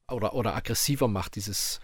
[0.09, 1.79] Oder, oder aggressiver macht, dieses,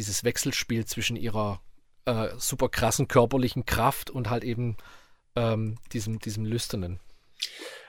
[0.00, 1.60] dieses Wechselspiel zwischen ihrer
[2.06, 4.78] äh, super krassen körperlichen Kraft und halt eben
[5.36, 7.00] ähm, diesem, diesem Lüsternen.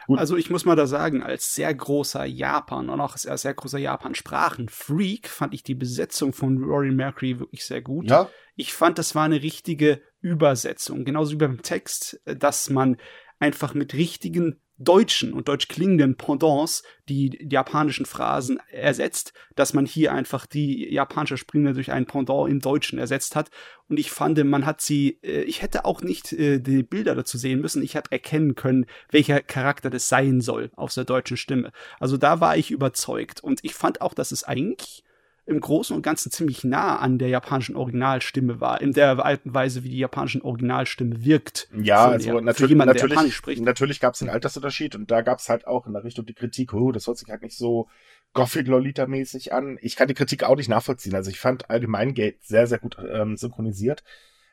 [0.10, 3.78] Also ich muss mal da sagen, als sehr großer Japan und auch als sehr großer
[3.78, 8.10] Japan-Sprachen-Freak fand ich die Besetzung von Rory Mercury wirklich sehr gut.
[8.10, 8.30] Ja.
[8.58, 12.97] Ich fand, das war eine richtige Übersetzung, genauso wie beim Text, dass man
[13.41, 20.13] einfach mit richtigen deutschen und deutsch klingenden Pendants die, japanischen Phrasen ersetzt, dass man hier
[20.13, 23.51] einfach die japanische Sprünge durch ein Pendant im Deutschen ersetzt hat.
[23.89, 27.38] Und ich fand, man hat sie, äh, ich hätte auch nicht äh, die Bilder dazu
[27.38, 31.71] sehen müssen, ich hätte erkennen können, welcher Charakter das sein soll aus der deutschen Stimme.
[31.99, 33.43] Also da war ich überzeugt.
[33.43, 35.04] Und ich fand auch, dass es eigentlich
[35.45, 39.84] im Großen und Ganzen ziemlich nah an der japanischen Originalstimme war, in der alten Weise,
[39.84, 41.67] wie die japanische Originalstimme wirkt.
[41.82, 45.49] Ja, also der, natürlich, jemanden, natürlich, natürlich gab es einen Altersunterschied und da gab es
[45.49, 47.88] halt auch in der Richtung die Kritik, oh, das hört sich halt nicht so
[48.34, 49.77] Gothic-Lolita-mäßig an.
[49.82, 51.15] Ich kann die Kritik auch nicht nachvollziehen.
[51.15, 54.04] Also ich fand allgemein Gate sehr, sehr gut ähm, synchronisiert.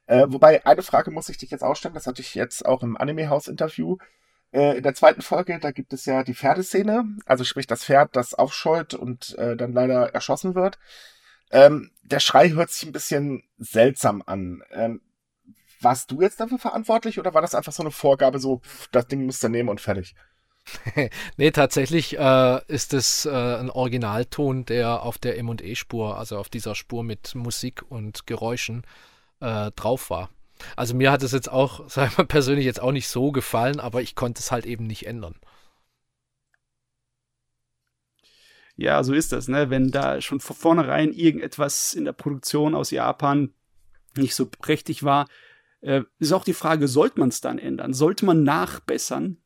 [0.07, 2.97] Äh, wobei, eine Frage muss ich dich jetzt ausstellen, das hatte ich jetzt auch im
[2.97, 3.97] Anime-Haus-Interview.
[3.97, 4.05] Äh,
[4.51, 8.35] in der zweiten Folge, da gibt es ja die Pferdeszene, also sprich das Pferd, das
[8.35, 10.79] aufscheut und äh, dann leider erschossen wird.
[11.51, 14.63] Ähm, der Schrei hört sich ein bisschen seltsam an.
[14.73, 15.01] Ähm,
[15.81, 19.07] warst du jetzt dafür verantwortlich oder war das einfach so eine Vorgabe, so pff, das
[19.07, 20.15] Ding müsst ihr nehmen und fertig?
[21.37, 26.75] nee, tatsächlich äh, ist es äh, ein Originalton, der auf der M&E-Spur, also auf dieser
[26.75, 28.85] Spur mit Musik und Geräuschen
[29.41, 30.31] äh, drauf war.
[30.77, 34.03] Also mir hat es jetzt auch, sagen wir persönlich jetzt auch nicht so gefallen, aber
[34.03, 35.35] ich konnte es halt eben nicht ändern.
[38.77, 39.71] Ja, so ist das, ne?
[39.71, 43.53] Wenn da schon von vornherein irgendetwas in der Produktion aus Japan
[44.17, 45.27] nicht so prächtig war,
[45.81, 47.93] äh, ist auch die Frage, sollte man es dann ändern?
[47.93, 49.39] Sollte man nachbessern?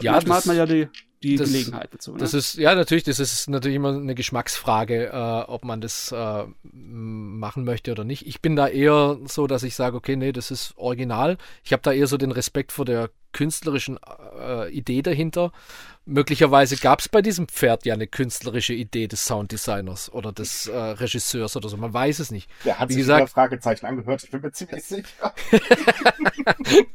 [0.00, 0.88] Ja, Manchmal hat man ja die,
[1.24, 2.12] die das, Gelegenheit dazu.
[2.12, 2.18] Ne?
[2.18, 6.44] Das ist, ja, natürlich, das ist natürlich immer eine Geschmacksfrage, äh, ob man das äh,
[6.62, 8.26] machen möchte oder nicht.
[8.26, 11.38] Ich bin da eher so, dass ich sage, okay, nee, das ist original.
[11.62, 13.98] Ich habe da eher so den Respekt vor der künstlerischen
[14.38, 15.50] äh, Idee dahinter.
[16.06, 20.76] Möglicherweise gab es bei diesem Pferd ja eine künstlerische Idee des Sounddesigners oder des äh,
[20.76, 21.78] Regisseurs oder so.
[21.78, 22.50] Man weiß es nicht.
[22.64, 24.22] Der hat Wie sich gesagt, Fragezeichen angehört.
[24.22, 25.34] Ich bin mir ziemlich sicher.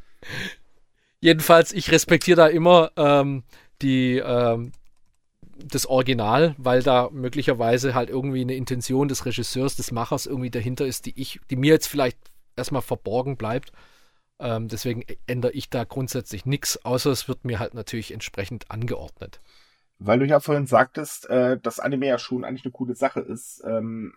[1.22, 3.44] Jedenfalls, ich respektiere da immer ähm,
[3.82, 4.72] die, ähm,
[5.58, 10.86] das Original, weil da möglicherweise halt irgendwie eine Intention des Regisseurs, des Machers irgendwie dahinter
[10.86, 12.18] ist, die ich, die mir jetzt vielleicht
[12.56, 13.72] erstmal verborgen bleibt.
[14.40, 19.40] Ähm, deswegen ändere ich da grundsätzlich nichts, außer es wird mir halt natürlich entsprechend angeordnet.
[19.98, 23.62] Weil du ja vorhin sagtest, äh, dass Anime ja schon eigentlich eine coole Sache ist,
[23.66, 24.14] ähm,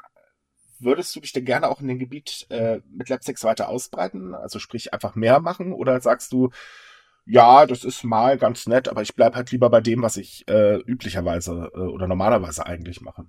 [0.79, 4.35] würdest du dich denn gerne auch in dem Gebiet äh, mit Lapsex weiter ausbreiten?
[4.35, 5.73] Also sprich einfach mehr machen?
[5.73, 6.51] Oder sagst du,
[7.27, 10.47] ja, das ist mal ganz nett, aber ich bleib halt lieber bei dem, was ich
[10.49, 13.27] äh, üblicherweise äh, oder normalerweise eigentlich mache.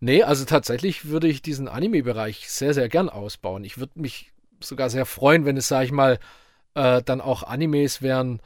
[0.00, 3.64] Nee, also tatsächlich würde ich diesen Anime-Bereich sehr, sehr gern ausbauen.
[3.64, 6.18] Ich würde mich sogar sehr freuen, wenn es, sag ich mal,
[6.74, 8.40] äh, dann auch Animes wären,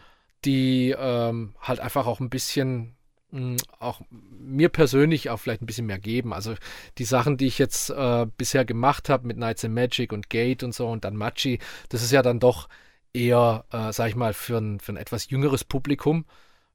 [0.45, 2.97] die ähm, halt einfach auch ein bisschen
[3.31, 6.33] mh, auch mir persönlich auch vielleicht ein bisschen mehr geben.
[6.33, 6.55] Also
[6.99, 10.63] die Sachen, die ich jetzt äh, bisher gemacht habe mit Knights and Magic und Gate
[10.63, 11.59] und so und dann Machi,
[11.91, 12.69] das ist ja dann doch
[13.13, 16.25] eher, äh, sag ich mal, für ein, für ein etwas jüngeres Publikum.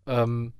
[0.05, 0.53] Ähm,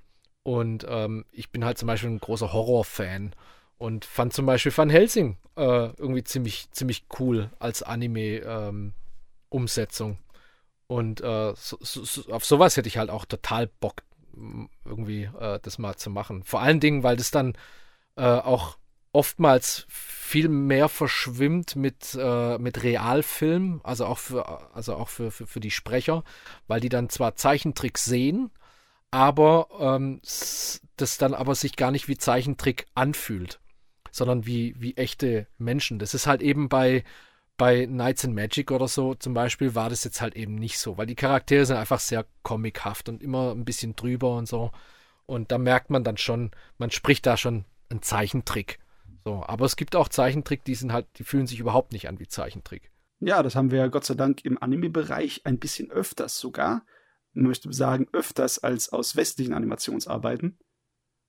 [0.44, 3.34] und ähm, ich bin halt zum Beispiel ein großer Horror-Fan
[3.78, 10.12] und fand zum Beispiel Van Helsing äh, irgendwie ziemlich, ziemlich cool als Anime-Umsetzung.
[10.12, 10.18] Ähm,
[10.88, 14.04] und äh, so, so, auf sowas hätte ich halt auch total Bock,
[14.86, 16.44] irgendwie äh, das mal zu machen.
[16.44, 17.58] Vor allen Dingen, weil das dann
[18.16, 18.78] äh, auch
[19.18, 25.48] oftmals viel mehr verschwimmt mit, äh, mit Realfilm, also auch, für, also auch für, für,
[25.48, 26.24] für die Sprecher,
[26.68, 28.52] weil die dann zwar Zeichentrick sehen,
[29.10, 33.60] aber ähm, das dann aber sich gar nicht wie Zeichentrick anfühlt,
[34.12, 35.98] sondern wie, wie echte Menschen.
[35.98, 37.04] Das ist halt eben bei,
[37.58, 41.00] bei Knights and Magic oder so zum Beispiel war das jetzt halt eben nicht so,
[41.00, 44.70] weil die Charaktere sind einfach sehr comichaft und immer ein bisschen drüber und so.
[45.26, 48.78] Und da merkt man dann schon, man spricht da schon einen Zeichentrick.
[49.28, 52.18] So, aber es gibt auch Zeichentrick, die sind halt, die fühlen sich überhaupt nicht an
[52.18, 52.94] wie Zeichentrick.
[53.20, 56.86] Ja, das haben wir ja Gott sei Dank im Anime-Bereich ein bisschen öfters sogar.
[57.34, 60.58] Ich möchte sagen, öfters als aus westlichen Animationsarbeiten.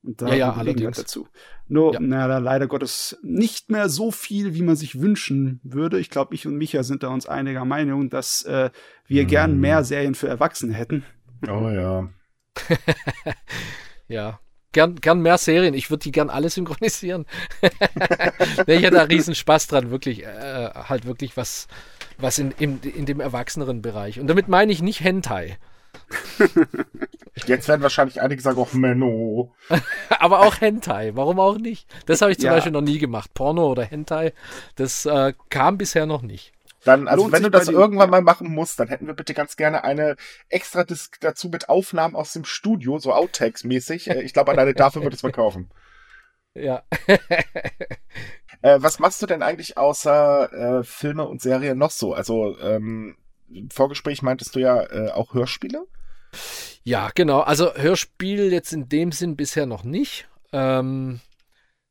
[0.04, 0.96] Und da ja, ja, allerdings.
[0.96, 1.26] dazu.
[1.66, 1.98] Nur, ja.
[2.00, 5.98] na, leider Gottes nicht mehr so viel, wie man sich wünschen würde.
[5.98, 8.70] Ich glaube, ich und Micha sind da uns einiger Meinung, dass äh,
[9.08, 9.28] wir hm.
[9.28, 11.04] gern mehr Serien für Erwachsene hätten.
[11.48, 12.08] Oh ja.
[14.06, 14.38] ja.
[14.72, 15.74] Gern, gern mehr Serien.
[15.74, 17.26] Ich würde die gern alle synchronisieren.
[18.66, 21.68] ich hätte da riesen Spaß dran, wirklich, äh, halt wirklich was,
[22.18, 24.20] was in, in, in dem erwachseneren Bereich.
[24.20, 25.58] Und damit meine ich nicht Hentai.
[27.46, 29.54] Jetzt werden wahrscheinlich einige sagen, auch Menno.
[30.18, 31.86] Aber auch Hentai, warum auch nicht?
[32.06, 32.54] Das habe ich zum ja.
[32.54, 33.32] Beispiel noch nie gemacht.
[33.34, 34.32] Porno oder Hentai,
[34.76, 36.52] das äh, kam bisher noch nicht.
[36.84, 39.56] Dann, also Lohnt wenn du das irgendwann mal machen musst, dann hätten wir bitte ganz
[39.56, 40.16] gerne eine
[40.48, 44.10] extra Disk dazu mit Aufnahmen aus dem Studio, so Outtakes-mäßig.
[44.10, 45.70] Äh, ich glaube, alleine dafür wird es verkaufen.
[46.54, 46.82] Ja.
[48.62, 52.14] äh, was machst du denn eigentlich außer äh, Filme und Serien noch so?
[52.14, 53.16] Also, ähm,
[53.48, 55.86] im Vorgespräch meintest du ja äh, auch Hörspiele?
[56.82, 57.40] Ja, genau.
[57.40, 60.28] Also Hörspiel jetzt in dem Sinn bisher noch nicht.
[60.52, 61.20] Ähm,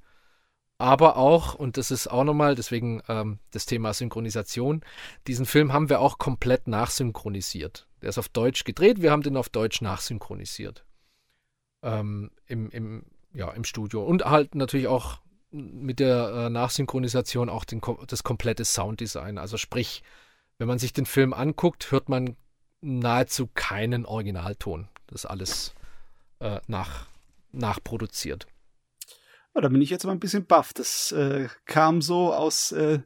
[0.76, 4.80] aber auch, und das ist auch nochmal, deswegen ähm, das Thema Synchronisation,
[5.28, 7.86] diesen Film haben wir auch komplett nachsynchronisiert.
[8.02, 10.84] Der ist auf Deutsch gedreht, wir haben den auf Deutsch nachsynchronisiert.
[11.84, 14.02] Ähm, im, im ja, im Studio.
[14.02, 15.20] Und halt natürlich auch
[15.52, 19.38] mit der äh, Nachsynchronisation auch den, das komplette Sounddesign.
[19.38, 20.02] Also sprich,
[20.58, 22.36] wenn man sich den Film anguckt, hört man
[22.84, 24.88] nahezu keinen Originalton.
[25.06, 25.74] Das ist alles
[26.40, 27.06] äh, nach,
[27.52, 28.46] nachproduziert.
[29.54, 30.72] Ja, da bin ich jetzt mal ein bisschen baff.
[30.72, 33.00] Das äh, kam so aus, äh,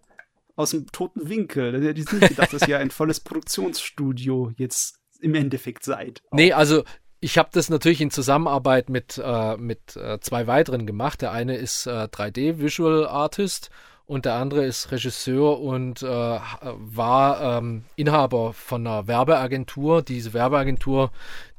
[0.57, 1.83] aus dem toten Winkel.
[1.83, 6.23] Hätte ich nicht gedacht, dass ihr ein volles Produktionsstudio jetzt im Endeffekt seid.
[6.33, 6.85] Nee, also
[7.21, 11.23] ich habe das natürlich in Zusammenarbeit mit, äh, mit äh, zwei weiteren gemacht.
[11.23, 13.71] Der eine ist äh, 3D Visual Artist
[14.09, 20.01] und der andere ist Regisseur und äh, war ähm, Inhaber von einer Werbeagentur.
[20.01, 21.13] Diese Werbeagentur,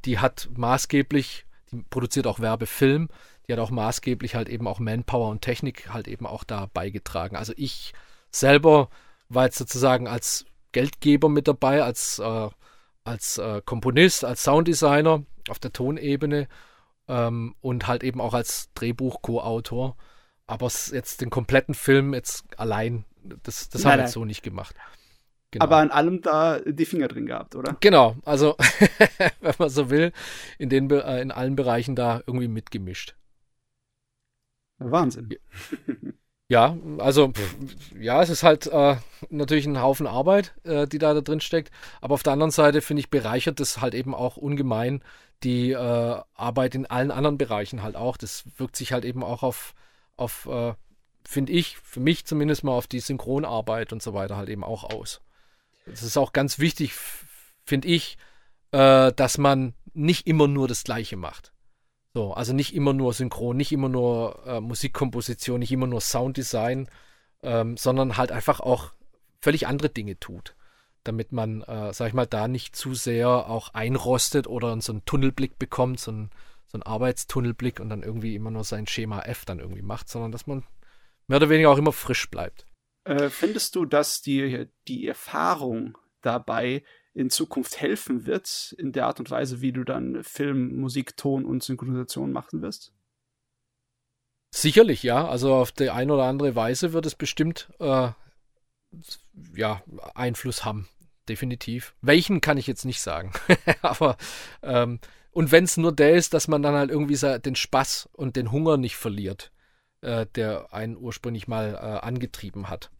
[0.04, 3.08] die hat maßgeblich, die produziert auch Werbefilm,
[3.46, 7.36] die hat auch maßgeblich halt eben auch Manpower und Technik halt eben auch da beigetragen.
[7.36, 7.92] Also ich
[8.32, 8.88] selber
[9.28, 12.48] war jetzt sozusagen als Geldgeber mit dabei, als, äh,
[13.04, 16.48] als äh, Komponist, als Sounddesigner auf der Tonebene
[17.06, 19.96] ähm, und halt eben auch als Drehbuch-Co-Autor.
[20.50, 23.04] Aber jetzt den kompletten Film jetzt allein,
[23.44, 24.74] das, das haben wir jetzt so nicht gemacht.
[25.52, 25.64] Genau.
[25.64, 27.76] Aber an allem da die Finger drin gehabt, oder?
[27.80, 28.56] Genau, also
[29.40, 30.12] wenn man so will,
[30.58, 33.14] in, den, äh, in allen Bereichen da irgendwie mitgemischt.
[34.78, 35.28] Wahnsinn.
[36.48, 37.32] Ja, also
[37.96, 38.96] ja, es ist halt äh,
[39.28, 41.70] natürlich ein Haufen Arbeit, äh, die da, da drin steckt.
[42.00, 45.02] Aber auf der anderen Seite finde ich bereichert das halt eben auch ungemein
[45.42, 48.16] die äh, Arbeit in allen anderen Bereichen halt auch.
[48.16, 49.74] Das wirkt sich halt eben auch auf,
[50.20, 50.74] auf äh,
[51.24, 54.84] finde ich, für mich zumindest mal auf die Synchronarbeit und so weiter halt eben auch
[54.84, 55.20] aus.
[55.86, 56.92] Es ist auch ganz wichtig,
[57.64, 58.18] finde ich,
[58.72, 61.52] äh, dass man nicht immer nur das Gleiche macht.
[62.14, 66.88] So, also nicht immer nur Synchron, nicht immer nur äh, Musikkomposition, nicht immer nur Sounddesign,
[67.42, 68.92] ähm, sondern halt einfach auch
[69.40, 70.56] völlig andere Dinge tut.
[71.04, 75.04] Damit man, äh, sag ich mal, da nicht zu sehr auch einrostet oder so einen
[75.04, 76.30] Tunnelblick bekommt, so einen,
[76.70, 80.30] so einen Arbeitstunnelblick und dann irgendwie immer nur sein Schema F dann irgendwie macht, sondern
[80.30, 80.64] dass man
[81.26, 82.64] mehr oder weniger auch immer frisch bleibt.
[83.04, 89.18] Äh, findest du, dass dir die Erfahrung dabei in Zukunft helfen wird, in der Art
[89.18, 92.92] und Weise, wie du dann Film, Musik, Ton und Synchronisation machen wirst?
[94.54, 95.26] Sicherlich, ja.
[95.26, 98.10] Also auf die eine oder andere Weise wird es bestimmt äh,
[99.54, 99.82] ja,
[100.14, 100.88] Einfluss haben.
[101.28, 101.94] Definitiv.
[102.00, 103.32] Welchen kann ich jetzt nicht sagen.
[103.82, 104.16] Aber
[104.62, 105.00] ähm,
[105.30, 108.52] und wenn es nur der ist, dass man dann halt irgendwie den Spaß und den
[108.52, 109.52] Hunger nicht verliert,
[110.00, 112.90] äh, der einen ursprünglich mal äh, angetrieben hat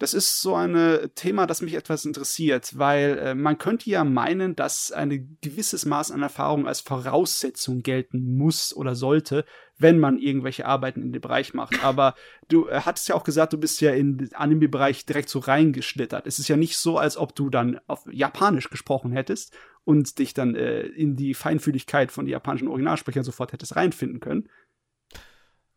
[0.00, 4.56] das ist so ein Thema, das mich etwas interessiert, weil äh, man könnte ja meinen,
[4.56, 9.44] dass ein gewisses Maß an Erfahrung als Voraussetzung gelten muss oder sollte,
[9.76, 11.84] wenn man irgendwelche Arbeiten in dem Bereich macht.
[11.84, 12.14] Aber
[12.48, 16.26] du äh, hattest ja auch gesagt, du bist ja in den Anime-Bereich direkt so reingeschlittert.
[16.26, 20.32] Es ist ja nicht so, als ob du dann auf Japanisch gesprochen hättest und dich
[20.32, 24.48] dann äh, in die Feinfühligkeit von den japanischen Originalsprechern sofort hättest reinfinden können.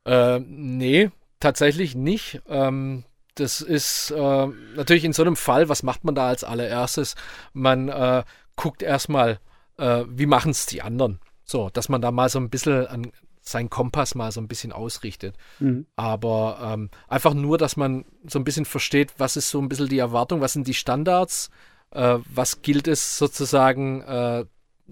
[0.05, 1.11] Äh, nee,
[1.41, 2.41] tatsächlich nicht.
[2.47, 3.03] Ähm,
[3.35, 7.15] das ist äh, natürlich in so einem Fall, was macht man da als allererstes?
[7.53, 8.23] Man äh,
[8.55, 9.39] guckt erstmal,
[9.77, 11.19] äh, wie machen es die anderen.
[11.43, 13.11] So, dass man da mal so ein bisschen an
[13.41, 15.35] seinen Kompass mal so ein bisschen ausrichtet.
[15.59, 15.85] Mhm.
[15.95, 19.89] Aber ähm, einfach nur, dass man so ein bisschen versteht, was ist so ein bisschen
[19.89, 21.49] die Erwartung, was sind die Standards,
[21.91, 24.45] äh, was gilt es sozusagen äh,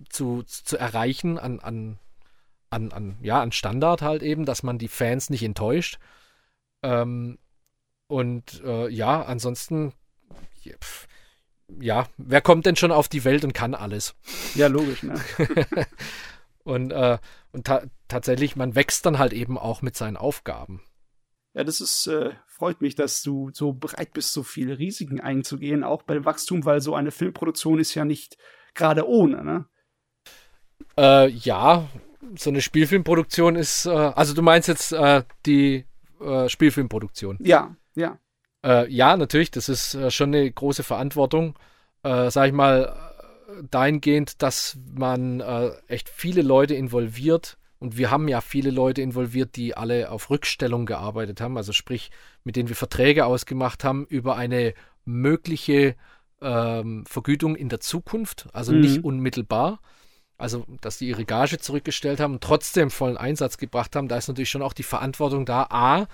[0.09, 1.99] zu, zu erreichen an, an,
[2.69, 5.99] an, an, ja, an Standard halt eben, dass man die Fans nicht enttäuscht.
[6.83, 7.37] Ähm,
[8.11, 9.93] und äh, ja, ansonsten,
[10.65, 11.07] pff,
[11.79, 14.15] ja, wer kommt denn schon auf die Welt und kann alles?
[14.53, 15.15] Ja, logisch, ne?
[16.63, 17.19] und äh,
[17.53, 20.81] und ta tatsächlich, man wächst dann halt eben auch mit seinen Aufgaben.
[21.53, 25.85] Ja, das ist, äh, freut mich, dass du so bereit bist, so viele Risiken einzugehen,
[25.85, 28.37] auch bei dem Wachstum, weil so eine Filmproduktion ist ja nicht
[28.73, 29.65] gerade ohne, ne?
[30.97, 31.87] Äh, ja,
[32.37, 35.85] so eine Spielfilmproduktion ist, äh, also du meinst jetzt äh, die
[36.19, 37.37] äh, Spielfilmproduktion.
[37.39, 38.17] Ja, ja.
[38.63, 41.57] Äh, ja, natürlich, das ist äh, schon eine große Verantwortung.
[42.03, 42.95] Äh, sag ich mal,
[43.69, 47.57] dahingehend, dass man äh, echt viele Leute involviert.
[47.79, 52.11] Und wir haben ja viele Leute involviert, die alle auf Rückstellung gearbeitet haben, also sprich,
[52.43, 55.95] mit denen wir Verträge ausgemacht haben über eine mögliche
[56.41, 58.81] ähm, Vergütung in der Zukunft, also mhm.
[58.81, 59.79] nicht unmittelbar
[60.41, 64.27] also dass die ihre Gage zurückgestellt haben und trotzdem vollen Einsatz gebracht haben, da ist
[64.27, 66.07] natürlich schon auch die Verantwortung da, A,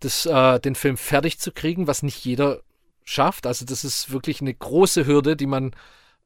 [0.00, 2.60] das, äh, den Film fertig zu kriegen, was nicht jeder
[3.04, 3.46] schafft.
[3.46, 5.72] Also das ist wirklich eine große Hürde, die man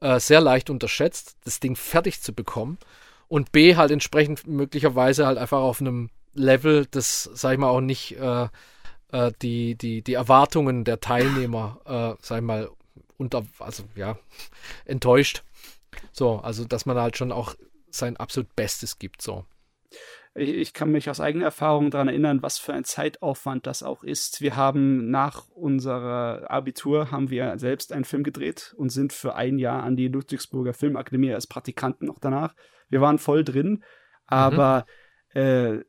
[0.00, 2.78] äh, sehr leicht unterschätzt, das Ding fertig zu bekommen.
[3.26, 7.80] Und B, halt entsprechend möglicherweise halt einfach auf einem Level, das, sag ich mal, auch
[7.80, 8.48] nicht äh,
[9.12, 12.70] äh die, die, die Erwartungen der Teilnehmer, äh, sag ich mal,
[13.18, 14.16] unter, also ja,
[14.84, 15.42] enttäuscht.
[16.12, 17.54] So, also dass man halt schon auch
[17.90, 19.44] sein absolut Bestes gibt, so.
[20.34, 24.40] Ich kann mich aus eigener Erfahrung daran erinnern, was für ein Zeitaufwand das auch ist.
[24.40, 29.58] Wir haben nach unserer Abitur haben wir selbst einen Film gedreht und sind für ein
[29.58, 32.54] Jahr an die Ludwigsburger Filmakademie als Praktikanten noch danach.
[32.88, 33.82] Wir waren voll drin,
[34.26, 34.86] aber
[35.34, 35.40] mhm.
[35.40, 35.84] äh,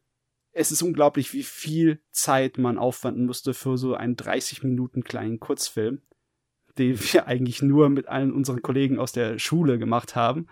[0.52, 5.40] es ist unglaublich, wie viel Zeit man aufwenden musste für so einen 30 Minuten kleinen
[5.40, 6.02] Kurzfilm
[6.80, 10.48] den wir eigentlich nur mit allen unseren Kollegen aus der Schule gemacht haben.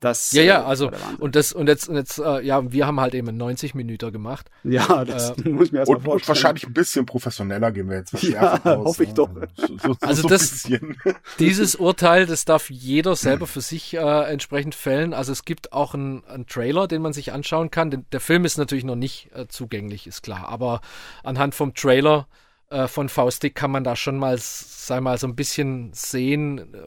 [0.00, 2.98] Das, ja, ja, äh, also und das und jetzt, und jetzt äh, ja, wir haben
[3.00, 4.50] halt eben 90 Minuten gemacht.
[4.64, 6.12] Ja, das äh, muss ich mir erstmal vorstellen.
[6.12, 9.14] Und wahrscheinlich ein bisschen professioneller gehen wir jetzt ja, aus, hoffe ich ne?
[9.14, 9.28] doch.
[9.56, 10.66] So, so, also so das,
[11.38, 15.12] dieses Urteil, das darf jeder selber für sich äh, entsprechend fällen.
[15.12, 17.90] Also es gibt auch einen, einen Trailer, den man sich anschauen kann.
[17.90, 20.48] Den, der Film ist natürlich noch nicht äh, zugänglich, ist klar.
[20.48, 20.80] Aber
[21.22, 22.26] anhand vom Trailer
[22.70, 26.78] äh, von V-Stick kann man da schon mal, sei mal, so ein bisschen sehen, äh,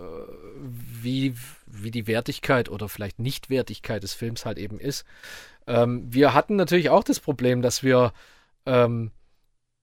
[0.62, 1.36] wie,
[1.68, 5.06] wie die Wertigkeit oder vielleicht Nichtwertigkeit des Films halt eben ist.
[5.68, 8.14] Ähm, wir hatten natürlich auch das Problem, dass wir,
[8.66, 9.12] ähm,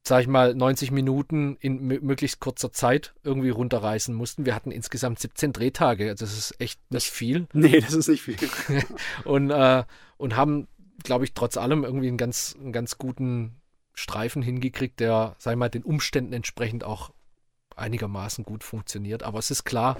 [0.06, 4.46] sag ich mal, 90 Minuten in möglichst kurzer Zeit irgendwie runterreißen mussten.
[4.46, 6.08] Wir hatten insgesamt 17 Drehtage.
[6.08, 7.46] Also das ist echt nicht viel.
[7.52, 8.36] Nee, das ist nicht viel.
[9.24, 9.84] und, äh,
[10.16, 10.66] und haben,
[11.02, 13.59] glaube ich, trotz allem irgendwie einen ganz, einen ganz guten
[13.94, 17.10] Streifen hingekriegt, der, sag ich mal, den Umständen entsprechend auch
[17.76, 19.22] einigermaßen gut funktioniert.
[19.22, 19.96] Aber es ist klar,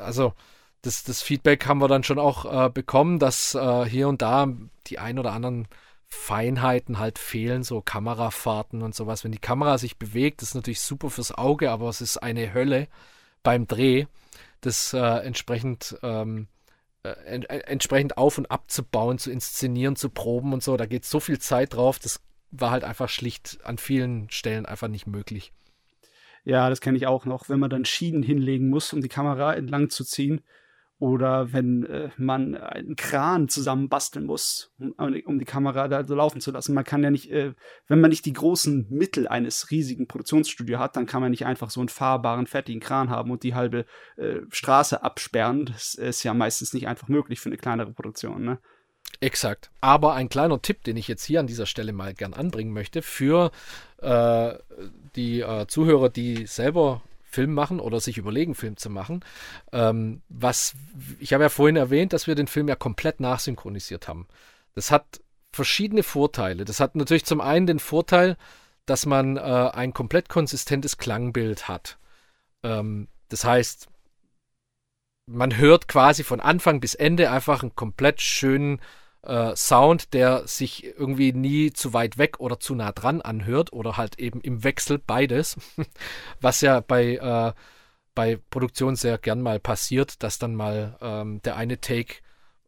[0.00, 0.34] also
[0.82, 4.48] das, das Feedback haben wir dann schon auch äh, bekommen, dass äh, hier und da
[4.86, 5.68] die ein oder anderen
[6.06, 9.24] Feinheiten halt fehlen, so Kamerafahrten und sowas.
[9.24, 12.88] Wenn die Kamera sich bewegt, ist natürlich super fürs Auge, aber es ist eine Hölle
[13.42, 14.06] beim Dreh,
[14.60, 16.48] das äh, entsprechend ähm,
[17.02, 20.76] äh, en entsprechend auf und abzubauen, zu inszenieren, zu proben und so.
[20.76, 22.20] Da geht so viel Zeit drauf, das
[22.50, 25.52] war halt einfach schlicht an vielen Stellen einfach nicht möglich.
[26.44, 29.54] Ja, das kenne ich auch noch, wenn man dann Schienen hinlegen muss, um die Kamera
[29.54, 30.40] entlang zu ziehen
[31.00, 34.92] oder wenn äh, man einen Kran zusammenbasteln muss, um,
[35.24, 36.74] um, die Kamera da so laufen zu lassen.
[36.74, 37.54] Man kann ja nicht, äh,
[37.86, 41.70] wenn man nicht die großen Mittel eines riesigen Produktionsstudios hat, dann kann man nicht einfach
[41.70, 43.84] so einen fahrbaren, fertigen Kran haben und die halbe
[44.16, 45.66] äh, Straße absperren.
[45.66, 48.42] Das ist ja meistens nicht einfach möglich für eine kleinere Produktion.
[48.42, 48.58] Ne?
[49.20, 49.70] Exakt.
[49.80, 53.02] Aber ein kleiner Tipp, den ich jetzt hier an dieser Stelle mal gern anbringen möchte,
[53.02, 53.50] für
[54.00, 54.54] äh,
[55.16, 59.24] die äh, Zuhörer, die selber Film machen oder sich überlegen, Film zu machen.
[59.72, 60.74] Ähm, was,
[61.20, 64.26] ich habe ja vorhin erwähnt, dass wir den Film ja komplett nachsynchronisiert haben.
[64.74, 65.20] Das hat
[65.52, 66.64] verschiedene Vorteile.
[66.64, 68.36] Das hat natürlich zum einen den Vorteil,
[68.86, 71.98] dass man äh, ein komplett konsistentes Klangbild hat.
[72.62, 73.88] Ähm, das heißt,
[75.28, 78.80] man hört quasi von Anfang bis Ende einfach einen komplett schönen
[79.22, 83.96] äh, Sound, der sich irgendwie nie zu weit weg oder zu nah dran anhört oder
[83.96, 85.56] halt eben im Wechsel beides,
[86.40, 87.52] was ja bei, äh,
[88.14, 92.16] bei Produktion sehr gern mal passiert, dass dann mal ähm, der eine Take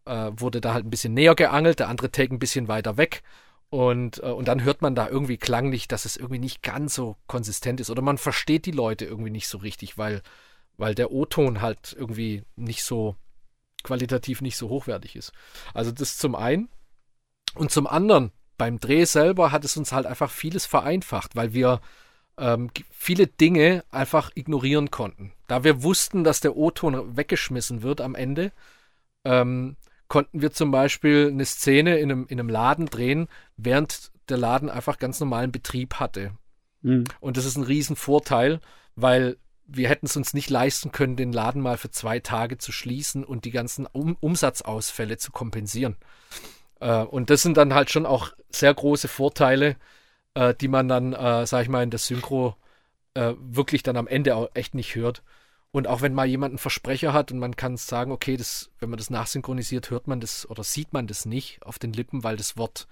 [0.04, 3.22] äh, wurde da halt ein bisschen näher geangelt, der andere Take ein bisschen weiter weg.
[3.70, 7.16] Und, äh, und dann hört man da irgendwie klanglich, dass es irgendwie nicht ganz so
[7.28, 7.90] konsistent ist.
[7.90, 10.22] Oder man versteht die Leute irgendwie nicht so richtig, weil,
[10.80, 13.14] weil der O-Ton halt irgendwie nicht so
[13.82, 15.32] qualitativ nicht so hochwertig ist.
[15.74, 16.68] Also das zum einen.
[17.54, 21.80] Und zum anderen, beim Dreh selber hat es uns halt einfach vieles vereinfacht, weil wir
[22.38, 25.32] ähm, viele Dinge einfach ignorieren konnten.
[25.48, 28.50] Da wir wussten, dass der O-Ton weggeschmissen wird am Ende,
[29.24, 29.76] ähm,
[30.08, 34.70] konnten wir zum Beispiel eine Szene in einem, in einem Laden drehen, während der Laden
[34.70, 36.32] einfach ganz normalen Betrieb hatte.
[36.80, 37.04] Mhm.
[37.20, 38.60] Und das ist ein Riesenvorteil,
[38.96, 39.36] weil
[39.72, 43.24] wir hätten es uns nicht leisten können, den Laden mal für zwei Tage zu schließen
[43.24, 45.96] und die ganzen um Umsatzausfälle zu kompensieren.
[46.80, 49.76] Äh, und das sind dann halt schon auch sehr große Vorteile,
[50.34, 52.56] äh, die man dann, äh, sag ich mal, in der Synchro
[53.14, 55.22] äh, wirklich dann am Ende auch echt nicht hört.
[55.72, 58.90] Und auch wenn mal jemand einen Versprecher hat und man kann sagen, okay, das, wenn
[58.90, 62.36] man das nachsynchronisiert, hört man das oder sieht man das nicht auf den Lippen, weil
[62.36, 62.88] das Wort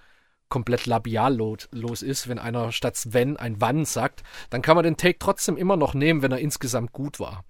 [0.49, 5.19] komplett labiallos ist, wenn einer statt wenn ein wann sagt, dann kann man den Take
[5.19, 7.45] trotzdem immer noch nehmen, wenn er insgesamt gut war.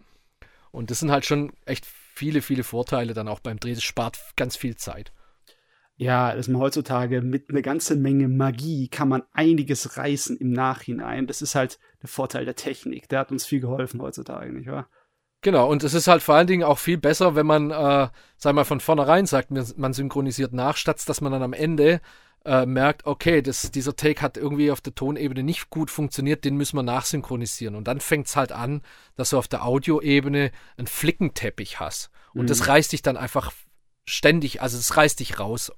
[0.72, 3.74] Und das sind halt schon echt viele, viele Vorteile dann auch beim Dreh.
[3.74, 5.12] Das spart ganz viel Zeit.
[5.95, 11.28] Ja, dass man heutzutage mit einer ganzen Menge Magie kann man einiges reißen im Nachhinein.
[11.28, 13.10] Das ist halt der Vorteil der Technik.
[13.10, 14.88] Der hat uns viel geholfen heutzutage, nicht wahr?
[15.41, 18.56] Genau, und es ist halt vor allen Dingen auch viel besser, wenn man, äh, sag
[18.56, 22.02] mal, von vornherein sagt, man synchronisiert nach, statt dass man dann am Ende
[22.46, 26.56] äh, merkt, okay, das, dieser Take hat irgendwie auf der Tonebene nicht gut funktioniert, den
[26.56, 27.76] müssen wir nachsynchronisieren.
[27.76, 28.82] Und dann fängt es halt an,
[29.16, 32.10] dass du auf der Audioebene einen Flickenteppich hast.
[32.34, 32.48] Und mhm.
[32.48, 33.52] das reißt dich dann einfach
[34.06, 35.72] ständig, also das reißt dich raus.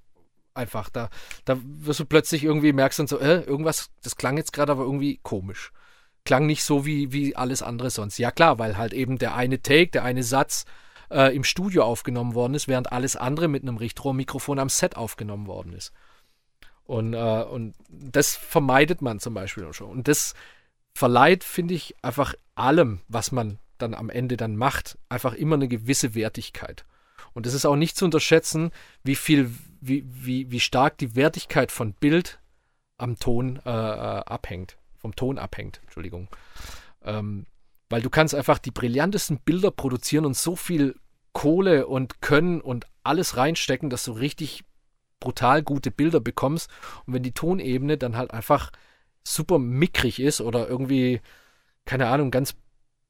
[0.54, 1.10] Einfach, da,
[1.46, 4.84] da wirst du plötzlich irgendwie merkst dann so, äh, irgendwas, das klang jetzt gerade aber
[4.84, 5.72] irgendwie komisch.
[6.26, 8.18] Klang nicht so wie, wie alles andere sonst.
[8.18, 10.66] Ja klar, weil halt eben der eine Take, der eine Satz
[11.10, 15.48] äh, im Studio aufgenommen worden ist, während alles andere mit einem Richtrohrmikrofon am Set aufgenommen
[15.48, 15.94] worden ist.
[16.86, 19.90] Und, äh, und das vermeidet man zum Beispiel schon.
[19.90, 20.34] Und das
[20.94, 25.68] verleiht, finde ich, einfach allem, was man dann am Ende dann macht, einfach immer eine
[25.68, 26.86] gewisse Wertigkeit.
[27.34, 28.72] Und es ist auch nicht zu unterschätzen,
[29.04, 32.40] wie viel, wie, wie, wie stark die Wertigkeit von Bild
[32.98, 36.28] am Ton äh, äh abhängt, vom Ton abhängt, Entschuldigung.
[37.04, 37.46] Ähm,
[37.90, 40.96] weil du kannst einfach die brillantesten Bilder produzieren und so viel
[41.34, 44.64] Kohle und Können und alles reinstecken, dass du richtig
[45.22, 46.70] brutal gute Bilder bekommst.
[47.06, 48.72] Und wenn die Tonebene dann halt einfach
[49.24, 51.22] super mickrig ist oder irgendwie,
[51.86, 52.56] keine Ahnung, ganz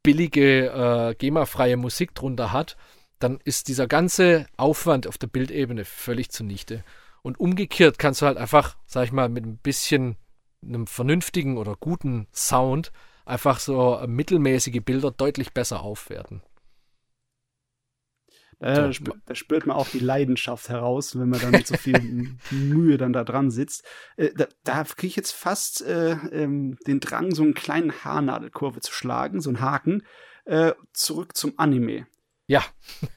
[0.03, 2.78] billige, äh, GEMA-freie Musik drunter hat,
[3.18, 6.84] dann ist dieser ganze Aufwand auf der Bildebene völlig zunichte.
[7.24, 10.18] Und umgekehrt kannst du halt einfach, sag ich mal, mit ein bisschen
[10.64, 12.91] einem vernünftigen oder guten Sound
[13.26, 16.41] einfach so mittelmäßige Bilder deutlich besser aufwerten.
[18.62, 18.91] Da, so.
[18.93, 21.99] sp da, spürt man auch die Leidenschaft heraus, wenn man dann mit so viel
[22.51, 23.84] Mühe dann da dran sitzt.
[24.18, 28.80] Äh, da, da kriege ich jetzt fast äh, ähm, den Drang, so einen kleinen Haarnadelkurve
[28.82, 30.03] zu schlagen, so einen Haken,
[30.45, 32.05] äh, zurück zum Anime.
[32.45, 32.64] Ja.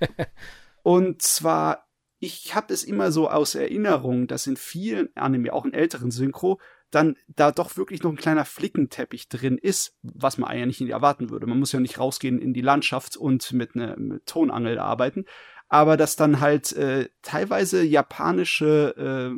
[0.83, 1.89] Und zwar,
[2.21, 6.59] ich habe es immer so aus Erinnerung, dass in vielen Anime, auch in älteren Synchro,
[6.95, 11.31] dann da doch wirklich noch ein kleiner Flickenteppich drin ist, was man eigentlich nicht erwarten
[11.31, 11.47] würde.
[11.47, 15.25] Man muss ja nicht rausgehen in die Landschaft und mit einer Tonangel arbeiten,
[15.69, 19.37] aber dass dann halt äh, teilweise japanische, äh,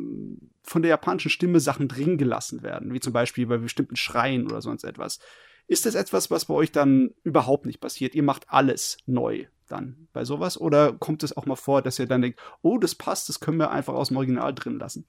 [0.63, 4.61] von der japanischen Stimme Sachen drin gelassen werden, wie zum Beispiel bei bestimmten Schreien oder
[4.61, 5.21] sonst etwas.
[5.69, 8.15] Ist das etwas, was bei euch dann überhaupt nicht passiert?
[8.15, 10.61] Ihr macht alles neu dann bei sowas?
[10.61, 13.59] Oder kommt es auch mal vor, dass ihr dann denkt, oh, das passt, das können
[13.59, 15.07] wir einfach aus dem Original drin lassen?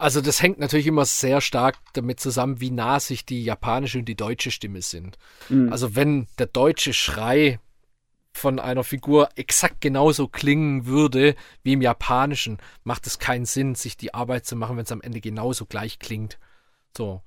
[0.00, 4.06] Also das hängt natürlich immer sehr stark damit zusammen, wie nah sich die japanische und
[4.06, 5.18] die deutsche Stimme sind.
[5.50, 5.70] Mhm.
[5.70, 7.60] Also wenn der deutsche Schrei
[8.32, 13.98] von einer Figur exakt genauso klingen würde wie im japanischen, macht es keinen Sinn, sich
[13.98, 16.38] die Arbeit zu machen, wenn es am Ende genauso gleich klingt.
[16.96, 17.20] So.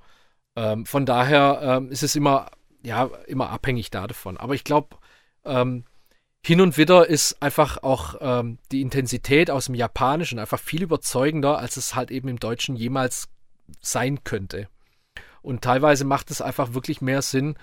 [0.55, 2.49] Ähm, von daher ähm, ist es immer,
[2.82, 4.36] ja, immer abhängig davon.
[4.38, 4.97] Aber ich glaube,
[5.45, 5.84] ähm,
[6.45, 11.57] hin und wieder ist einfach auch ähm, die Intensität aus dem Japanischen einfach viel überzeugender,
[11.57, 13.29] als es halt eben im Deutschen jemals
[13.79, 14.67] sein könnte.
[15.41, 17.55] Und teilweise macht es einfach wirklich mehr Sinn,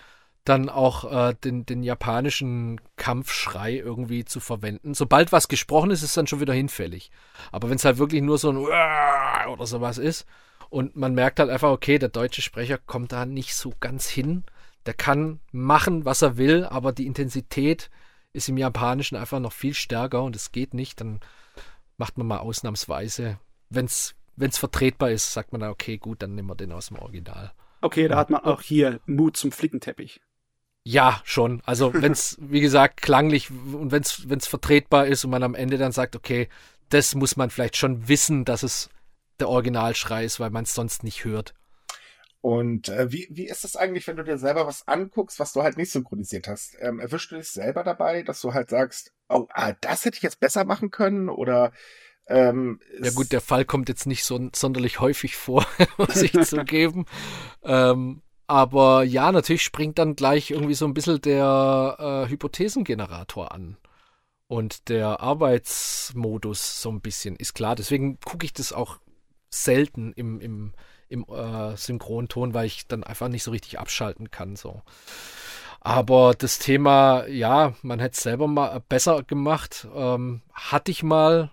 [0.44, 4.94] dann auch äh, den, den japanischen Kampfschrei irgendwie zu verwenden.
[4.94, 7.10] Sobald was gesprochen ist, ist es dann schon wieder hinfällig.
[7.52, 10.24] Aber wenn es halt wirklich nur so ein oder sowas ist
[10.70, 14.44] und man merkt halt einfach, okay, der deutsche Sprecher kommt da nicht so ganz hin.
[14.86, 17.90] Der kann machen, was er will, aber die Intensität
[18.32, 21.20] ist im Japanischen einfach noch viel stärker und es geht nicht, dann
[21.96, 24.14] macht man mal ausnahmsweise, wenn es
[24.58, 27.52] vertretbar ist, sagt man da, okay, gut, dann nehmen wir den aus dem Original.
[27.80, 30.20] Okay, da hat man auch hier Mut zum Flickenteppich.
[30.84, 31.62] Ja, schon.
[31.64, 35.78] Also wenn es, wie gesagt, klanglich und wenn es vertretbar ist und man am Ende
[35.78, 36.48] dann sagt, okay,
[36.88, 38.90] das muss man vielleicht schon wissen, dass es
[39.38, 41.54] der Originalschrei ist, weil man es sonst nicht hört.
[42.42, 45.62] Und äh, wie, wie ist es eigentlich, wenn du dir selber was anguckst, was du
[45.62, 46.76] halt nicht synchronisiert hast?
[46.80, 50.22] Ähm, erwischst du dich selber dabei, dass du halt sagst, oh, ah, das hätte ich
[50.22, 51.28] jetzt besser machen können?
[51.28, 51.72] Oder
[52.28, 55.66] ähm, ja gut, der Fall kommt jetzt nicht so sonderlich häufig vor,
[55.98, 57.04] muss ich zugeben.
[57.62, 63.76] ähm, aber ja, natürlich springt dann gleich irgendwie so ein bisschen der äh, Hypothesengenerator an.
[64.48, 67.76] Und der Arbeitsmodus so ein bisschen, ist klar.
[67.76, 68.98] Deswegen gucke ich das auch
[69.50, 70.72] selten im, im
[71.10, 74.56] im äh, Synchronton, weil ich dann einfach nicht so richtig abschalten kann.
[74.56, 74.82] So.
[75.80, 79.88] Aber das Thema, ja, man hätte es selber mal besser gemacht.
[79.94, 81.50] Ähm, hatte ich mal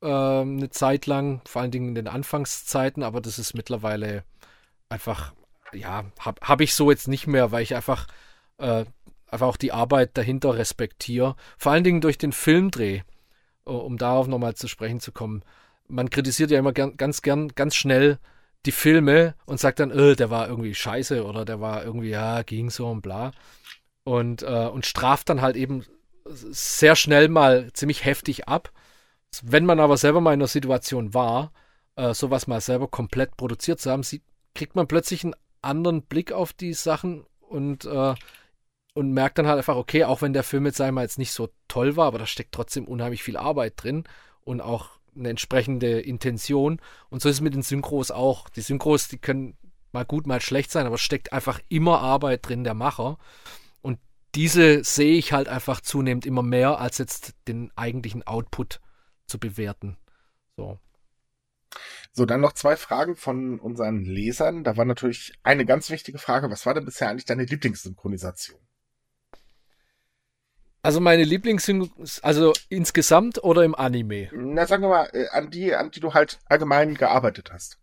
[0.00, 4.24] äh, eine Zeit lang, vor allen Dingen in den Anfangszeiten, aber das ist mittlerweile
[4.88, 5.34] einfach,
[5.72, 8.06] ja, habe hab ich so jetzt nicht mehr, weil ich einfach,
[8.58, 8.84] äh,
[9.26, 11.36] einfach auch die Arbeit dahinter respektiere.
[11.58, 13.02] Vor allen Dingen durch den Filmdreh,
[13.64, 15.42] um darauf nochmal zu sprechen zu kommen.
[15.88, 18.18] Man kritisiert ja immer gern, ganz gern, ganz schnell
[18.66, 22.42] die Filme und sagt dann, äh, der war irgendwie scheiße oder der war irgendwie, ja,
[22.42, 23.32] ging so und bla.
[24.04, 25.84] Und, äh, und straft dann halt eben
[26.24, 28.70] sehr schnell mal ziemlich heftig ab.
[29.42, 31.52] Wenn man aber selber mal in einer Situation war,
[31.96, 34.22] äh, sowas mal selber komplett produziert zu haben, sieht,
[34.54, 38.14] kriegt man plötzlich einen anderen Blick auf die Sachen und, äh,
[38.94, 41.48] und merkt dann halt einfach, okay, auch wenn der Film jetzt einmal jetzt nicht so
[41.68, 44.04] toll war, aber da steckt trotzdem unheimlich viel Arbeit drin
[44.44, 46.80] und auch eine entsprechende Intention.
[47.10, 48.48] Und so ist es mit den Synchros auch.
[48.48, 49.56] Die Synchros, die können
[49.92, 53.18] mal gut, mal schlecht sein, aber steckt einfach immer Arbeit drin, der Macher.
[53.80, 53.98] Und
[54.34, 58.80] diese sehe ich halt einfach zunehmend immer mehr, als jetzt den eigentlichen Output
[59.26, 59.96] zu bewerten.
[60.56, 60.78] So.
[62.12, 64.62] So, dann noch zwei Fragen von unseren Lesern.
[64.62, 66.50] Da war natürlich eine ganz wichtige Frage.
[66.50, 68.63] Was war denn bisher eigentlich deine Lieblingssynchronisation?
[70.84, 71.72] Also meine Lieblings,
[72.20, 74.28] also insgesamt oder im Anime?
[74.34, 77.78] Na, sagen wir mal, äh, an die, an die du halt allgemein gearbeitet hast.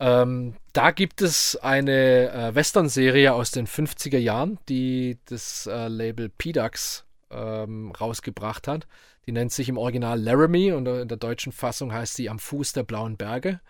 [0.00, 6.28] Ähm, da gibt es eine äh, Western-Serie aus den 50er Jahren, die das äh, Label
[6.28, 8.86] PDAX ähm, rausgebracht hat.
[9.24, 12.74] Die nennt sich im Original Laramie und in der deutschen Fassung heißt sie Am Fuß
[12.74, 13.60] der blauen Berge.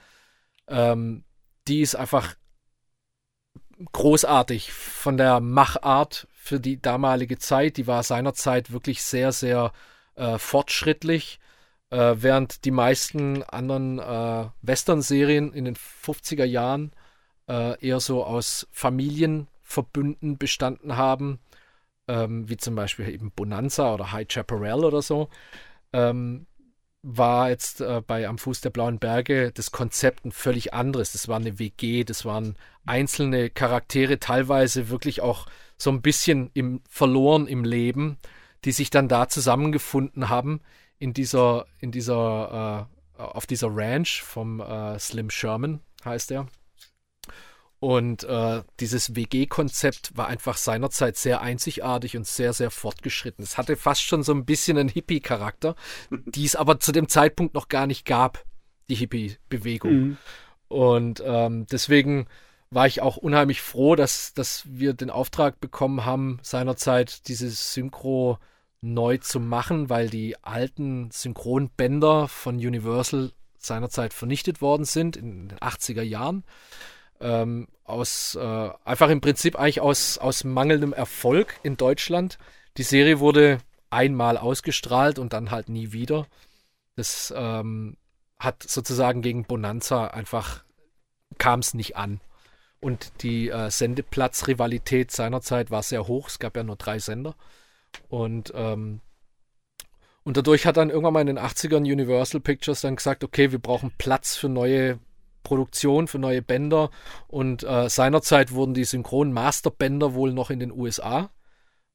[0.66, 1.22] Ähm,
[1.68, 2.34] die ist einfach
[3.92, 7.78] großartig von der Machart für die damalige Zeit.
[7.78, 9.72] Die war seinerzeit wirklich sehr, sehr
[10.14, 11.40] äh, fortschrittlich,
[11.90, 16.92] äh, während die meisten anderen äh, Western-Serien in den 50er Jahren
[17.48, 21.40] äh, eher so aus Familienverbünden bestanden haben,
[22.08, 25.30] ähm, wie zum Beispiel eben Bonanza oder High Chaparral oder so.
[25.94, 26.46] Ähm,
[27.02, 31.12] war jetzt äh, bei Am Fuß der Blauen Berge das Konzept ein völlig anderes.
[31.12, 36.80] Das war eine WG, das waren einzelne Charaktere, teilweise wirklich auch so ein bisschen im,
[36.88, 38.18] verloren im Leben,
[38.64, 40.60] die sich dann da zusammengefunden haben
[40.98, 46.46] in dieser, in dieser, äh, auf dieser Ranch vom äh, Slim Sherman, heißt er.
[47.80, 53.44] Und äh, dieses WG-Konzept war einfach seinerzeit sehr einzigartig und sehr, sehr fortgeschritten.
[53.44, 55.76] Es hatte fast schon so ein bisschen einen Hippie-Charakter,
[56.10, 58.42] die es aber zu dem Zeitpunkt noch gar nicht gab,
[58.88, 59.92] die Hippie-Bewegung.
[59.92, 60.16] Mhm.
[60.68, 62.26] Und ähm, deswegen
[62.70, 68.38] war ich auch unheimlich froh, dass, dass wir den Auftrag bekommen haben, seinerzeit dieses Synchro
[68.80, 75.58] neu zu machen, weil die alten Synchronbänder von Universal seinerzeit vernichtet worden sind in den
[75.58, 76.44] 80er Jahren
[77.20, 82.38] ähm, aus äh, einfach im Prinzip eigentlich aus, aus mangelndem Erfolg in Deutschland.
[82.76, 83.58] Die Serie wurde
[83.90, 86.26] einmal ausgestrahlt und dann halt nie wieder.
[86.96, 87.96] Das ähm,
[88.38, 90.64] hat sozusagen gegen Bonanza einfach
[91.38, 92.20] kam es nicht an.
[92.84, 96.28] Und die äh, Sendeplatzrivalität seinerzeit war sehr hoch.
[96.28, 97.34] Es gab ja nur drei Sender.
[98.10, 99.00] Und, ähm,
[100.22, 103.58] und dadurch hat dann irgendwann mal in den 80ern Universal Pictures dann gesagt, okay, wir
[103.58, 104.98] brauchen Platz für neue
[105.44, 106.90] Produktion für neue Bänder
[107.28, 111.30] und äh, seinerzeit wurden die synchronen Masterbänder wohl noch in den USA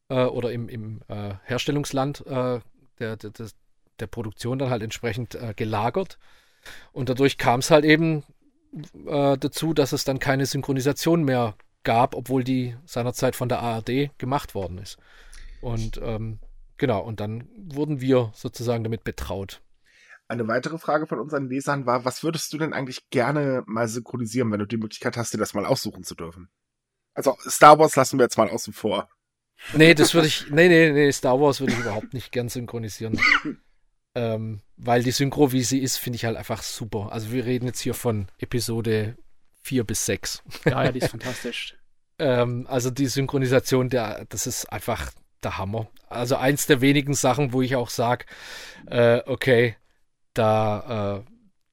[0.08, 2.62] äh, oder im, im äh, Herstellungsland äh,
[3.00, 3.32] der, der,
[4.00, 6.18] der, Produktion dann halt entsprechend äh, gelagert.
[6.92, 8.24] Und dadurch kam es halt eben
[9.06, 14.12] äh, dazu, dass es dann keine Synchronisation mehr gab, obwohl die seinerzeit von der ARD
[14.18, 14.98] gemacht worden ist.
[15.62, 16.40] Und ähm,
[16.78, 19.62] genau, und dann wurden wir sozusagen damit betraut.
[20.28, 24.52] Eine weitere Frage von unseren Lesern war, was würdest du denn eigentlich gerne mal synchronisieren,
[24.52, 26.50] wenn du die Möglichkeit hast, dir das mal aussuchen zu dürfen?
[27.16, 29.10] Also Star Wars lassen wir jetzt mal außen vor.
[29.74, 33.20] Nee, das würde ich, nee, nee, nee, Star Wars würde ich überhaupt nicht gern synchronisieren.
[34.16, 37.12] ähm, weil die Synchro, wie sie ist, finde ich halt einfach super.
[37.12, 39.18] Also wir reden jetzt hier von Episode
[39.62, 40.44] 4 bis 6.
[40.66, 41.76] Ja, ja, die ist fantastisch.
[42.20, 45.12] ähm, also die Synchronisation, der, das ist einfach
[45.44, 45.88] der Hammer.
[46.08, 48.26] Also eins der wenigen Sachen, wo ich auch sage,
[48.88, 49.76] äh, okay,
[50.34, 51.32] da, äh,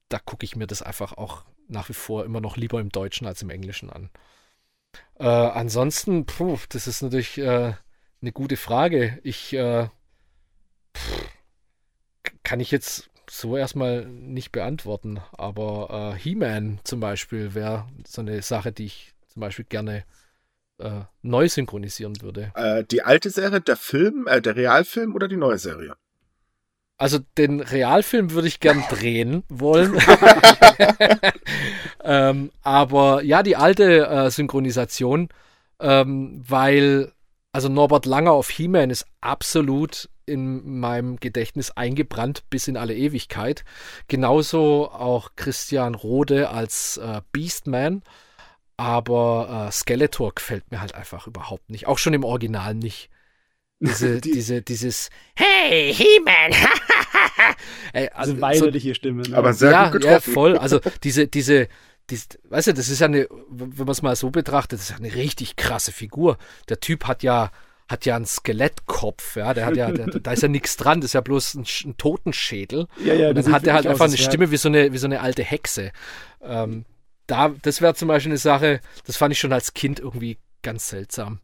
[0.09, 3.27] da gucke ich mir das einfach auch nach wie vor immer noch lieber im Deutschen
[3.27, 4.09] als im Englischen an.
[5.19, 7.73] Äh, ansonsten, puh, das ist natürlich äh,
[8.21, 9.19] eine gute Frage.
[9.23, 9.89] Ich äh,
[10.95, 11.26] pff,
[12.47, 18.41] kann ich jetzt so erstmal nicht beantworten, aber äh, He-Man zum Beispiel wäre so eine
[18.41, 20.05] Sache, die ich zum Beispiel gerne
[20.77, 22.53] äh, neu synchronisieren würde.
[22.55, 25.95] Äh, die alte Serie, der Film, der Realfilm oder die neue Serie?
[26.97, 29.95] Also den Realfilm würde ich gern drehen wollen.
[32.05, 35.27] ähm, aber ja, die alte äh, Synchronisation,
[35.81, 37.11] ähm, weil
[37.51, 43.63] also Norbert Langer auf He-Man ist absolut in meinem Gedächtnis eingebrannt bis in alle Ewigkeit.
[44.07, 48.03] Genauso auch Christian Rode als äh, Beastman.
[48.75, 51.87] Aber äh, Skeletor gefällt mir halt einfach überhaupt nicht.
[51.87, 53.09] Auch schon im Original nicht.
[53.79, 56.53] Diese, die, diese, dieses Hey, He-Man!
[57.93, 59.23] Ey, also, weinerliche so, Stimme.
[59.23, 59.37] Ne?
[59.37, 60.29] Aber sehr ja, gut getroffen.
[60.29, 60.57] Ja, voll.
[60.57, 61.67] Also diese, diese,
[62.09, 64.97] diese, weißt du, das ist ja eine, wenn man es mal so betrachtet, das ist
[64.97, 66.37] eine richtig krasse Figur.
[66.69, 67.51] Der Typ hat ja,
[67.89, 71.09] hat ja einen Skelettkopf, ja, der hat ja, der, da ist ja nichts dran, das
[71.09, 72.87] ist ja bloß ein, ein Totenschädel.
[73.03, 75.07] Ja, ja, und dann hat er halt einfach eine Stimme wie so eine, wie so
[75.07, 75.91] eine alte Hexe.
[76.41, 76.85] Ähm,
[77.27, 80.89] da, das wäre zum Beispiel eine Sache, das fand ich schon als Kind irgendwie ganz
[80.89, 81.39] seltsam.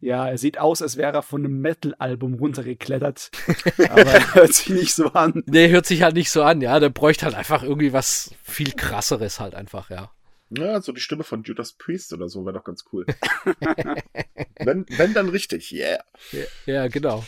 [0.00, 3.30] Ja, er sieht aus, als wäre er von einem Metal-Album runtergeklettert.
[3.90, 5.42] aber er hört sich nicht so an.
[5.46, 6.78] Nee, hört sich halt nicht so an, ja.
[6.78, 10.12] Der bräuchte halt einfach irgendwie was viel krasseres halt einfach, ja.
[10.56, 13.06] Ja, so die Stimme von Judas Priest oder so wäre doch ganz cool.
[14.56, 16.04] wenn, wenn dann richtig, yeah.
[16.32, 17.24] Ja, ja, genau.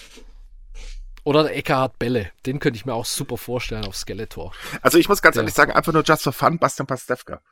[1.24, 4.54] Oder der Eckhard Belle, den könnte ich mir auch super vorstellen auf Skeletor.
[4.80, 5.42] Also ich muss ganz ja.
[5.42, 7.42] ehrlich sagen, einfach nur just for fun, Bastian Pastewka.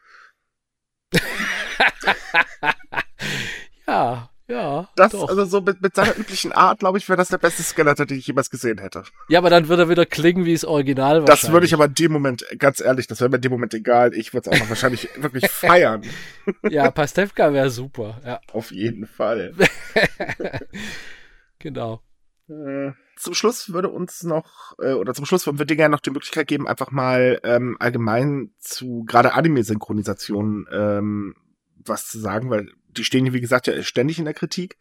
[3.86, 4.88] ja, ja.
[4.96, 5.28] Das, doch.
[5.28, 8.18] also so mit, mit seiner üblichen Art, glaube ich, wäre das der beste Skeletor, den
[8.18, 9.04] ich jemals gesehen hätte.
[9.28, 11.24] Ja, aber dann würde er wieder klingen wie das Original.
[11.24, 13.72] Das würde ich aber in dem Moment, ganz ehrlich, das wäre mir in dem Moment
[13.74, 14.14] egal.
[14.14, 16.02] Ich würde es einfach wahrscheinlich wirklich feiern.
[16.68, 18.40] Ja, Pastewka wäre super, ja.
[18.52, 19.54] Auf jeden Fall.
[21.58, 22.02] genau.
[22.48, 26.00] Äh, zum Schluss würde uns noch, äh, oder zum Schluss würden wir dir gerne noch
[26.00, 31.34] die Möglichkeit geben, einfach mal ähm, allgemein zu gerade Anime-Synchronisation ähm,
[31.86, 32.68] was zu sagen, weil
[32.98, 34.78] die stehen, wie gesagt, ja ständig in der Kritik.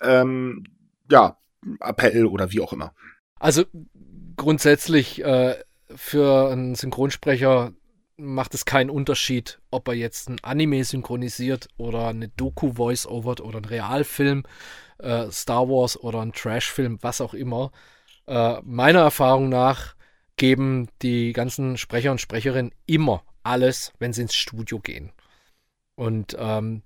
[0.00, 0.64] Ähm,
[1.10, 1.38] ja,
[1.80, 2.94] Appell oder wie auch immer.
[3.38, 3.64] Also
[4.36, 5.56] grundsätzlich äh,
[5.94, 7.72] für einen Synchronsprecher
[8.16, 13.58] macht es keinen Unterschied, ob er jetzt ein Anime synchronisiert oder eine Doku Voice-Over oder
[13.58, 14.44] ein Realfilm,
[14.98, 17.72] äh, Star Wars oder ein Trashfilm, was auch immer.
[18.26, 19.96] Äh, meiner Erfahrung nach
[20.36, 25.12] geben die ganzen Sprecher und Sprecherinnen immer alles, wenn sie ins Studio gehen.
[25.94, 26.82] Und ähm,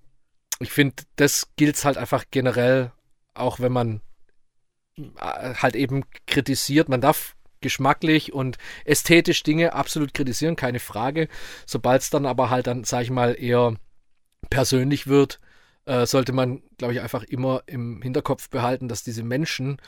[0.61, 2.93] ich finde, das gilt halt einfach generell,
[3.35, 4.01] auch wenn man
[4.97, 6.89] äh, halt eben kritisiert.
[6.89, 11.29] Man darf geschmacklich und ästhetisch Dinge absolut kritisieren, keine Frage.
[11.67, 13.75] Sobald es dann aber halt dann, sag ich mal, eher
[14.51, 15.41] persönlich wird,
[15.87, 19.79] äh, sollte man, glaube ich, einfach immer im Hinterkopf behalten, dass diese Menschen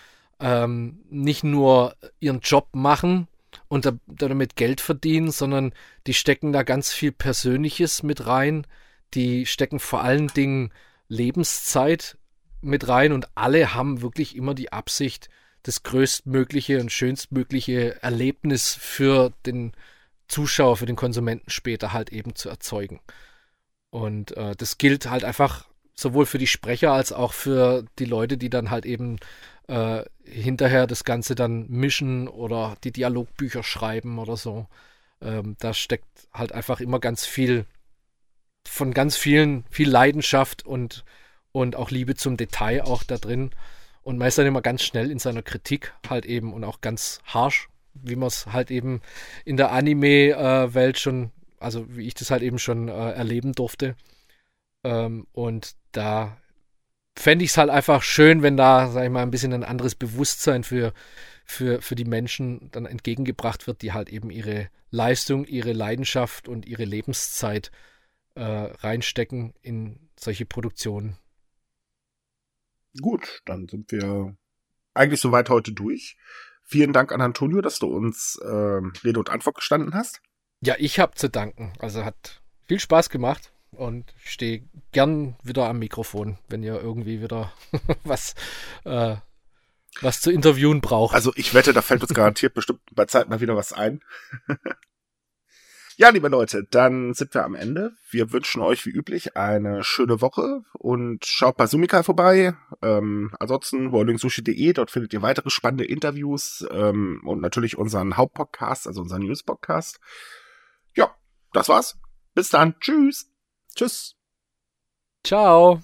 [0.40, 3.28] ähm, nicht nur ihren Job machen
[3.68, 5.72] und da, damit Geld verdienen, sondern
[6.06, 8.66] die stecken da ganz viel Persönliches mit rein.
[9.14, 10.72] Die stecken vor allen Dingen
[11.08, 12.18] Lebenszeit
[12.60, 15.28] mit rein und alle haben wirklich immer die Absicht,
[15.62, 19.72] das größtmögliche und schönstmögliche Erlebnis für den
[20.28, 23.00] Zuschauer, für den Konsumenten später halt eben zu erzeugen.
[23.90, 28.36] Und äh, das gilt halt einfach sowohl für die Sprecher als auch für die Leute,
[28.36, 29.16] die dann halt eben
[29.66, 34.66] äh, hinterher das Ganze dann mischen oder die Dialogbücher schreiben oder so.
[35.20, 37.66] Ähm, da steckt halt einfach immer ganz viel
[38.68, 41.04] von ganz vielen, viel Leidenschaft und,
[41.52, 43.50] und auch Liebe zum Detail auch da drin.
[44.02, 47.20] Und man ist dann immer ganz schnell in seiner Kritik halt eben und auch ganz
[47.24, 49.00] harsh, wie man es halt eben
[49.44, 53.96] in der Anime-Welt schon, also wie ich das halt eben schon äh, erleben durfte.
[54.84, 56.36] Ähm, und da
[57.16, 59.94] fände ich es halt einfach schön, wenn da, sag ich mal, ein bisschen ein anderes
[59.94, 60.92] Bewusstsein für,
[61.44, 66.64] für, für die Menschen dann entgegengebracht wird, die halt eben ihre Leistung, ihre Leidenschaft und
[66.64, 67.70] ihre Lebenszeit äh,
[68.42, 71.16] reinstecken in solche Produktionen.
[73.00, 74.36] Gut, dann sind wir
[74.94, 76.16] eigentlich soweit heute durch.
[76.64, 78.46] Vielen Dank an Antonio, dass du uns äh,
[79.04, 80.20] Rede und Antwort gestanden hast.
[80.60, 81.72] Ja, ich habe zu danken.
[81.78, 87.52] Also hat viel Spaß gemacht und stehe gern wieder am Mikrofon, wenn ihr irgendwie wieder
[88.04, 88.34] was,
[88.84, 89.16] äh,
[90.00, 91.14] was zu interviewen braucht.
[91.14, 94.02] Also ich wette, da fällt uns garantiert bestimmt bei Zeit mal wieder was ein.
[95.98, 97.90] ja, liebe Leute, dann sind wir am Ende.
[98.08, 102.54] Wir wünschen euch wie üblich eine schöne Woche und schaut bei Sumika vorbei.
[102.82, 109.00] Ähm, ansonsten rollingsushi.de, dort findet ihr weitere spannende Interviews ähm, und natürlich unseren Hauptpodcast, also
[109.00, 109.98] unseren News-Podcast.
[110.94, 111.16] Ja,
[111.52, 111.98] das war's.
[112.32, 112.78] Bis dann.
[112.78, 113.32] Tschüss.
[113.74, 114.14] Tschüss.
[115.24, 115.82] Ciao.